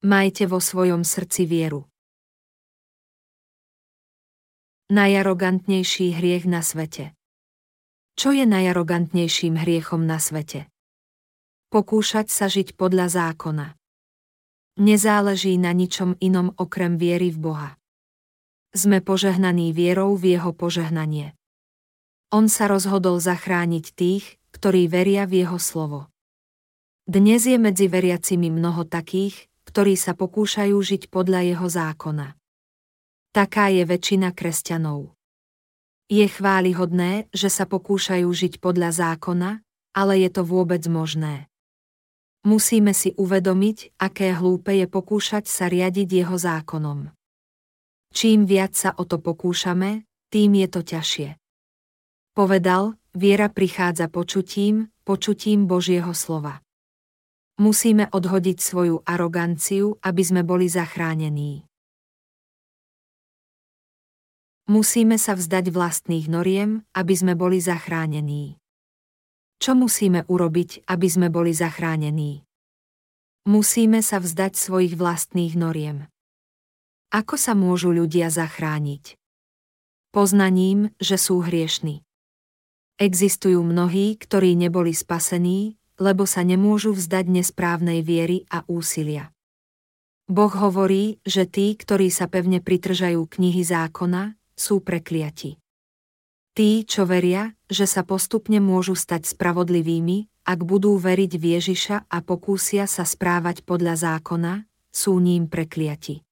Majte 0.00 0.48
vo 0.48 0.64
svojom 0.64 1.04
srdci 1.04 1.44
vieru. 1.44 1.84
Najarogantnejší 4.88 6.16
hriech 6.16 6.48
na 6.48 6.64
svete. 6.64 7.12
Čo 8.16 8.32
je 8.32 8.48
najarogantnejším 8.48 9.60
hriechom 9.60 10.08
na 10.08 10.16
svete? 10.16 10.72
Pokúšať 11.68 12.32
sa 12.32 12.48
žiť 12.48 12.80
podľa 12.80 13.12
zákona. 13.12 13.76
Nezáleží 14.80 15.60
na 15.60 15.76
ničom 15.76 16.16
inom 16.16 16.56
okrem 16.56 16.96
viery 16.96 17.28
v 17.28 17.52
Boha. 17.52 17.70
Sme 18.72 19.04
požehnaní 19.04 19.76
vierou 19.76 20.16
v 20.16 20.32
Jeho 20.32 20.56
požehnanie. 20.56 21.36
On 22.32 22.48
sa 22.48 22.72
rozhodol 22.72 23.20
zachrániť 23.20 23.84
tých, 23.92 24.40
ktorí 24.56 24.88
veria 24.88 25.28
v 25.28 25.44
jeho 25.44 25.60
slovo. 25.60 26.08
Dnes 27.04 27.44
je 27.44 27.60
medzi 27.60 27.84
veriacimi 27.90 28.48
mnoho 28.48 28.88
takých, 28.88 29.49
ktorí 29.70 29.94
sa 29.94 30.18
pokúšajú 30.18 30.74
žiť 30.74 31.06
podľa 31.14 31.46
jeho 31.54 31.68
zákona. 31.70 32.34
Taká 33.30 33.70
je 33.70 33.86
väčšina 33.86 34.34
kresťanov. 34.34 35.14
Je 36.10 36.26
chválihodné, 36.26 37.30
že 37.30 37.46
sa 37.46 37.70
pokúšajú 37.70 38.26
žiť 38.26 38.58
podľa 38.58 38.90
zákona, 38.90 39.62
ale 39.94 40.26
je 40.26 40.30
to 40.34 40.42
vôbec 40.42 40.82
možné. 40.90 41.46
Musíme 42.42 42.90
si 42.90 43.14
uvedomiť, 43.14 43.94
aké 43.94 44.34
hlúpe 44.34 44.74
je 44.74 44.90
pokúšať 44.90 45.46
sa 45.46 45.70
riadiť 45.70 46.08
jeho 46.26 46.34
zákonom. 46.34 47.14
Čím 48.10 48.50
viac 48.50 48.74
sa 48.74 48.90
o 48.98 49.06
to 49.06 49.22
pokúšame, 49.22 50.02
tým 50.34 50.58
je 50.58 50.66
to 50.66 50.82
ťažšie. 50.82 51.38
Povedal, 52.34 52.98
viera 53.14 53.46
prichádza 53.46 54.10
počutím, 54.10 54.90
počutím 55.06 55.70
Božieho 55.70 56.10
slova. 56.10 56.58
Musíme 57.60 58.08
odhodiť 58.08 58.56
svoju 58.56 59.04
aroganciu, 59.04 60.00
aby 60.00 60.22
sme 60.24 60.40
boli 60.40 60.64
zachránení. 60.64 61.68
Musíme 64.64 65.20
sa 65.20 65.36
vzdať 65.36 65.68
vlastných 65.68 66.24
noriem, 66.30 66.88
aby 66.96 67.12
sme 67.12 67.36
boli 67.36 67.60
zachránení. 67.60 68.56
Čo 69.60 69.76
musíme 69.76 70.24
urobiť, 70.24 70.88
aby 70.88 71.08
sme 71.10 71.28
boli 71.28 71.52
zachránení? 71.52 72.48
Musíme 73.44 74.00
sa 74.00 74.22
vzdať 74.22 74.56
svojich 74.56 74.94
vlastných 74.96 75.52
noriem. 75.58 76.08
Ako 77.12 77.34
sa 77.34 77.58
môžu 77.58 77.90
ľudia 77.90 78.30
zachrániť? 78.30 79.18
Poznaním, 80.14 80.94
že 81.02 81.18
sú 81.18 81.42
hriešni. 81.42 82.06
Existujú 82.96 83.60
mnohí, 83.64 84.14
ktorí 84.16 84.54
neboli 84.54 84.94
spasení, 84.94 85.79
lebo 86.00 86.24
sa 86.24 86.40
nemôžu 86.40 86.96
vzdať 86.96 87.28
nesprávnej 87.28 88.00
viery 88.00 88.48
a 88.48 88.64
úsilia. 88.64 89.30
Boh 90.30 90.50
hovorí, 90.50 91.20
že 91.28 91.44
tí, 91.44 91.76
ktorí 91.76 92.08
sa 92.08 92.24
pevne 92.26 92.64
pritržajú 92.64 93.20
knihy 93.28 93.60
zákona, 93.60 94.40
sú 94.56 94.80
prekliati. 94.80 95.60
Tí, 96.56 96.82
čo 96.88 97.06
veria, 97.06 97.54
že 97.70 97.86
sa 97.86 98.02
postupne 98.02 98.58
môžu 98.58 98.98
stať 98.98 99.26
spravodlivými, 99.28 100.30
ak 100.46 100.60
budú 100.66 100.96
veriť 100.98 101.32
v 101.38 101.44
Ježiša 101.58 101.96
a 102.10 102.18
pokúsia 102.26 102.88
sa 102.90 103.06
správať 103.06 103.62
podľa 103.62 103.94
zákona, 103.96 104.52
sú 104.90 105.16
ním 105.22 105.46
prekliati. 105.46 106.26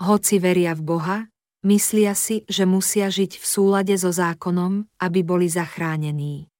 Hoci 0.00 0.36
veria 0.42 0.74
v 0.74 0.82
Boha, 0.82 1.18
myslia 1.62 2.16
si, 2.18 2.42
že 2.50 2.66
musia 2.66 3.12
žiť 3.12 3.38
v 3.38 3.44
súlade 3.44 3.94
so 3.96 4.10
zákonom, 4.10 4.88
aby 4.98 5.20
boli 5.22 5.46
zachránení. 5.46 6.50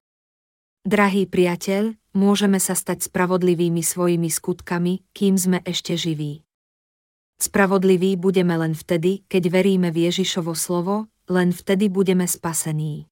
Drahý 0.86 1.28
priateľ, 1.28 1.99
môžeme 2.16 2.58
sa 2.58 2.74
stať 2.74 3.10
spravodlivými 3.10 3.82
svojimi 3.82 4.30
skutkami, 4.30 5.06
kým 5.14 5.34
sme 5.38 5.58
ešte 5.62 5.94
živí. 5.94 6.42
Spravodliví 7.40 8.20
budeme 8.20 8.52
len 8.60 8.76
vtedy, 8.76 9.24
keď 9.24 9.48
veríme 9.48 9.88
v 9.88 10.12
Ježišovo 10.12 10.52
slovo, 10.52 11.08
len 11.30 11.56
vtedy 11.56 11.88
budeme 11.88 12.28
spasení. 12.28 13.08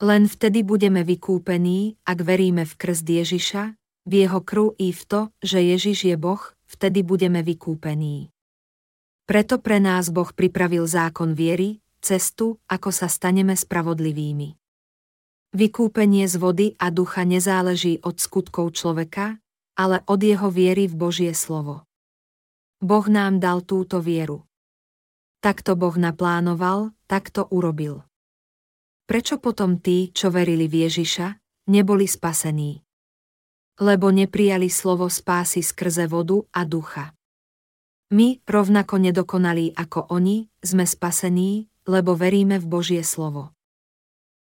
Len 0.00 0.28
vtedy 0.28 0.64
budeme 0.64 1.04
vykúpení, 1.04 2.00
ak 2.04 2.18
veríme 2.24 2.64
v 2.64 2.74
krst 2.76 3.06
Ježiša, 3.08 3.64
v 4.06 4.12
jeho 4.12 4.40
krv 4.40 4.76
i 4.78 4.92
v 4.92 5.02
to, 5.04 5.20
že 5.42 5.58
Ježiš 5.60 5.98
je 6.12 6.16
Boh, 6.16 6.40
vtedy 6.68 7.02
budeme 7.02 7.42
vykúpení. 7.42 8.30
Preto 9.26 9.58
pre 9.58 9.82
nás 9.82 10.14
Boh 10.14 10.30
pripravil 10.30 10.86
zákon 10.86 11.34
viery, 11.34 11.82
cestu, 11.98 12.62
ako 12.70 12.94
sa 12.94 13.10
staneme 13.10 13.58
spravodlivými. 13.58 14.65
Vykúpenie 15.56 16.28
z 16.28 16.36
vody 16.36 16.66
a 16.76 16.92
ducha 16.92 17.24
nezáleží 17.24 18.04
od 18.04 18.20
skutkov 18.20 18.76
človeka, 18.76 19.40
ale 19.72 20.04
od 20.04 20.20
jeho 20.20 20.52
viery 20.52 20.84
v 20.84 20.92
Božie 21.00 21.32
slovo. 21.32 21.88
Boh 22.84 23.08
nám 23.08 23.40
dal 23.40 23.64
túto 23.64 24.04
vieru. 24.04 24.44
Takto 25.40 25.72
Boh 25.72 25.96
naplánoval, 25.96 26.92
takto 27.08 27.48
urobil. 27.48 28.04
Prečo 29.08 29.40
potom 29.40 29.80
tí, 29.80 30.12
čo 30.12 30.28
verili 30.28 30.68
v 30.68 30.92
Ježiša, 30.92 31.40
neboli 31.72 32.04
spasení? 32.04 32.84
Lebo 33.80 34.12
neprijali 34.12 34.68
slovo 34.68 35.08
spásy 35.08 35.64
skrze 35.64 36.04
vodu 36.04 36.44
a 36.52 36.68
ducha. 36.68 37.16
My, 38.12 38.44
rovnako 38.44 39.00
nedokonalí 39.00 39.72
ako 39.72 40.12
oni, 40.12 40.52
sme 40.60 40.84
spasení, 40.84 41.72
lebo 41.88 42.12
veríme 42.12 42.60
v 42.60 42.66
Božie 42.68 43.00
slovo. 43.00 43.55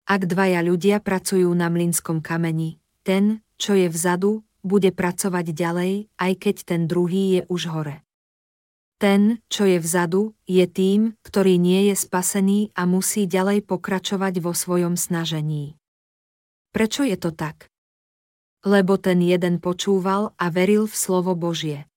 Ak 0.04 0.28
dvaja 0.28 0.60
ľudia 0.60 1.00
pracujú 1.00 1.48
na 1.56 1.72
mlinskom 1.72 2.20
kameni, 2.20 2.76
ten, 3.08 3.40
čo 3.56 3.72
je 3.72 3.88
vzadu, 3.88 4.44
bude 4.60 4.92
pracovať 4.92 5.56
ďalej, 5.56 6.12
aj 6.20 6.32
keď 6.40 6.56
ten 6.64 6.84
druhý 6.84 7.40
je 7.40 7.42
už 7.48 7.72
hore. 7.72 8.04
Ten, 9.00 9.40
čo 9.48 9.64
je 9.64 9.80
vzadu, 9.80 10.36
je 10.44 10.64
tým, 10.68 11.16
ktorý 11.24 11.56
nie 11.56 11.88
je 11.88 11.96
spasený 11.96 12.72
a 12.76 12.84
musí 12.84 13.24
ďalej 13.24 13.64
pokračovať 13.64 14.44
vo 14.44 14.52
svojom 14.52 14.96
snažení. 14.96 15.76
Prečo 16.72 17.04
je 17.04 17.16
to 17.16 17.32
tak? 17.32 17.68
Lebo 18.64 18.96
ten 18.96 19.20
jeden 19.20 19.60
počúval 19.60 20.32
a 20.40 20.48
veril 20.48 20.88
v 20.88 20.96
slovo 20.96 21.32
Božie. 21.32 21.88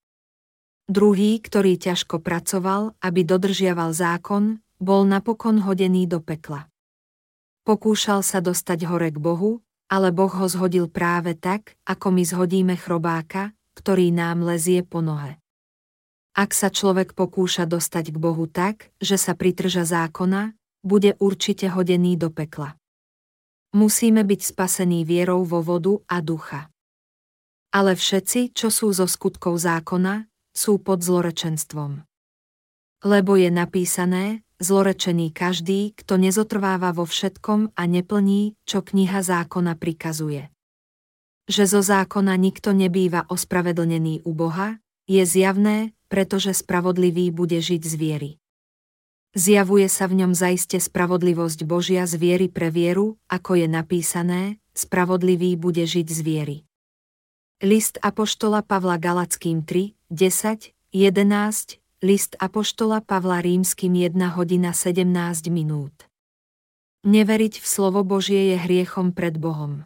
Druhý, 0.88 1.40
ktorý 1.44 1.76
ťažko 1.76 2.24
pracoval, 2.24 2.96
aby 3.04 3.20
dodržiaval 3.20 3.92
zákon, 3.92 4.64
bol 4.80 5.04
napokon 5.04 5.60
hodený 5.60 6.08
do 6.08 6.24
pekla. 6.24 6.68
Pokúšal 7.68 8.24
sa 8.24 8.40
dostať 8.40 8.88
hore 8.88 9.12
k 9.12 9.20
Bohu, 9.20 9.60
ale 9.92 10.08
Boh 10.08 10.32
ho 10.32 10.48
zhodil 10.48 10.88
práve 10.88 11.36
tak, 11.36 11.76
ako 11.84 12.16
my 12.16 12.24
zhodíme 12.24 12.74
chrobáka, 12.80 13.52
ktorý 13.76 14.08
nám 14.08 14.40
lezie 14.40 14.80
po 14.80 15.04
nohe. 15.04 15.36
Ak 16.32 16.56
sa 16.56 16.72
človek 16.72 17.12
pokúša 17.12 17.68
dostať 17.68 18.16
k 18.16 18.16
Bohu 18.16 18.48
tak, 18.48 18.88
že 19.04 19.20
sa 19.20 19.36
pritrža 19.36 19.84
zákona, 19.84 20.56
bude 20.80 21.12
určite 21.20 21.68
hodený 21.68 22.16
do 22.16 22.32
pekla. 22.32 22.72
Musíme 23.76 24.24
byť 24.24 24.40
spasení 24.48 25.04
vierou 25.04 25.44
vo 25.44 25.60
vodu 25.60 26.00
a 26.08 26.24
ducha. 26.24 26.72
Ale 27.68 28.00
všetci, 28.00 28.56
čo 28.56 28.72
sú 28.72 28.96
zo 28.96 29.04
skutkov 29.04 29.60
zákona, 29.60 30.24
sú 30.56 30.80
pod 30.80 31.04
zlorečenstvom. 31.04 32.00
Lebo 33.04 33.36
je 33.36 33.52
napísané, 33.52 34.40
zlorečený 34.58 35.30
každý, 35.30 35.94
kto 35.94 36.18
nezotrváva 36.18 36.94
vo 36.94 37.06
všetkom 37.06 37.74
a 37.78 37.82
neplní, 37.86 38.58
čo 38.66 38.82
kniha 38.82 39.22
zákona 39.22 39.78
prikazuje. 39.78 40.50
Že 41.48 41.64
zo 41.64 41.80
zákona 41.80 42.36
nikto 42.36 42.76
nebýva 42.76 43.24
ospravedlnený 43.30 44.26
u 44.28 44.32
Boha, 44.36 44.82
je 45.08 45.24
zjavné, 45.24 45.96
pretože 46.12 46.52
spravodlivý 46.52 47.32
bude 47.32 47.56
žiť 47.56 47.82
z 47.82 47.94
viery. 47.96 48.30
Zjavuje 49.36 49.88
sa 49.88 50.08
v 50.08 50.24
ňom 50.24 50.32
zaiste 50.32 50.80
spravodlivosť 50.80 51.64
Božia 51.64 52.04
z 52.04 52.16
viery 52.16 52.48
pre 52.52 52.72
vieru, 52.72 53.16
ako 53.28 53.60
je 53.60 53.66
napísané, 53.68 54.42
spravodlivý 54.72 55.56
bude 55.56 55.84
žiť 55.84 56.06
z 56.08 56.20
viery. 56.24 56.56
List 57.60 57.98
Apoštola 58.00 58.64
Pavla 58.64 58.96
Galackým 58.96 59.66
3, 59.66 59.94
10, 60.10 60.72
11, 60.94 61.80
List 61.98 62.38
Apoštola 62.38 63.02
Pavla 63.02 63.42
Rímským 63.42 63.90
1 63.90 64.14
hodina 64.38 64.70
17 64.70 65.02
minút. 65.50 66.06
Neveriť 67.02 67.58
v 67.58 67.66
slovo 67.66 68.06
Božie 68.06 68.54
je 68.54 68.56
hriechom 68.62 69.10
pred 69.10 69.34
Bohom. 69.34 69.82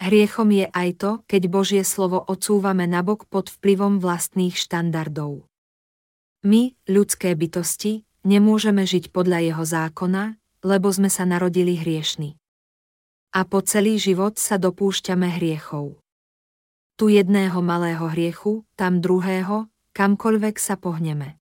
Hriechom 0.00 0.48
je 0.48 0.72
aj 0.72 0.88
to, 0.96 1.10
keď 1.28 1.42
Božie 1.52 1.84
slovo 1.84 2.16
odsúvame 2.16 2.88
nabok 2.88 3.28
pod 3.28 3.52
vplyvom 3.52 4.00
vlastných 4.00 4.56
štandardov. 4.56 5.44
My, 6.48 6.72
ľudské 6.88 7.36
bytosti, 7.36 8.08
nemôžeme 8.24 8.88
žiť 8.88 9.12
podľa 9.12 9.52
jeho 9.52 9.64
zákona, 9.68 10.40
lebo 10.64 10.88
sme 10.96 11.12
sa 11.12 11.28
narodili 11.28 11.76
hriešni. 11.76 12.40
A 13.36 13.44
po 13.44 13.60
celý 13.60 14.00
život 14.00 14.40
sa 14.40 14.56
dopúšťame 14.56 15.28
hriechov. 15.36 15.92
Tu 16.96 17.20
jedného 17.20 17.60
malého 17.60 18.08
hriechu, 18.08 18.64
tam 18.80 19.04
druhého, 19.04 19.68
kamkoľvek 19.92 20.56
sa 20.56 20.80
pohneme. 20.80 21.36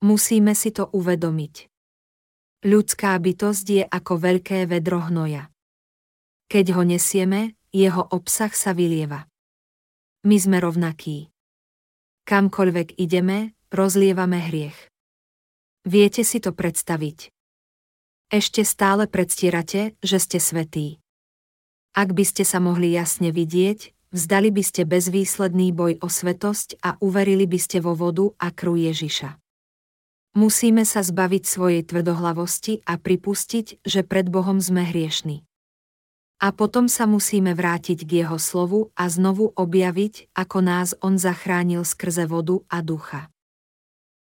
Musíme 0.00 0.56
si 0.56 0.72
to 0.72 0.88
uvedomiť. 0.96 1.68
Ľudská 2.64 3.16
bytosť 3.16 3.66
je 3.68 3.84
ako 3.84 4.12
veľké 4.16 4.68
vedro 4.68 5.00
hnoja. 5.00 5.48
Keď 6.48 6.66
ho 6.76 6.82
nesieme, 6.84 7.56
jeho 7.72 8.04
obsah 8.10 8.52
sa 8.52 8.72
vylieva. 8.72 9.28
My 10.24 10.36
sme 10.36 10.60
rovnakí. 10.60 11.32
Kamkoľvek 12.28 13.00
ideme, 13.00 13.56
rozlievame 13.72 14.40
hriech. 14.50 14.76
Viete 15.88 16.20
si 16.24 16.40
to 16.44 16.52
predstaviť. 16.52 17.32
Ešte 18.28 18.62
stále 18.62 19.08
predstierate, 19.08 19.96
že 20.04 20.18
ste 20.20 20.36
svetí. 20.36 21.00
Ak 21.96 22.12
by 22.12 22.22
ste 22.22 22.44
sa 22.44 22.60
mohli 22.60 22.92
jasne 22.92 23.32
vidieť, 23.32 23.90
vzdali 24.10 24.50
by 24.54 24.62
ste 24.62 24.86
bezvýsledný 24.86 25.74
boj 25.74 25.98
o 26.02 26.08
svetosť 26.10 26.82
a 26.82 26.98
uverili 27.02 27.46
by 27.46 27.58
ste 27.58 27.78
vo 27.82 27.94
vodu 27.98 28.30
a 28.38 28.54
krv 28.54 28.90
Ježiša. 28.90 29.38
Musíme 30.38 30.86
sa 30.86 31.02
zbaviť 31.02 31.42
svojej 31.42 31.82
tvrdohlavosti 31.82 32.86
a 32.86 32.94
pripustiť, 33.02 33.82
že 33.82 34.06
pred 34.06 34.30
Bohom 34.30 34.62
sme 34.62 34.86
hriešni. 34.86 35.42
A 36.38 36.54
potom 36.54 36.86
sa 36.86 37.10
musíme 37.10 37.52
vrátiť 37.52 38.06
k 38.06 38.24
Jeho 38.24 38.38
slovu 38.38 38.94
a 38.94 39.10
znovu 39.10 39.50
objaviť, 39.58 40.30
ako 40.32 40.58
nás 40.62 40.94
On 41.02 41.18
zachránil 41.18 41.82
skrze 41.82 42.30
vodu 42.30 42.62
a 42.70 42.80
ducha. 42.80 43.28